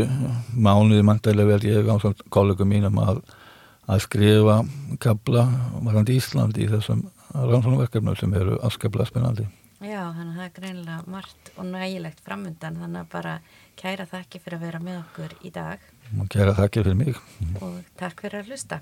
[0.57, 1.97] mánuði mantælega vel ég á
[2.33, 3.21] kollegum mínum að,
[3.85, 4.61] að skrifa
[5.03, 5.45] kabla
[5.85, 9.47] varandi Ísland í þessum rannsónverkefnum sem eru askabla spennandi.
[9.81, 13.37] Já, þannig að það er greinilega margt og nægilegt framundan þannig að bara
[13.81, 15.87] kæra þakki fyrir að vera með okkur í dag.
[16.33, 17.21] Kæra þakki fyrir mig.
[17.61, 18.81] Og takk fyrir að hlusta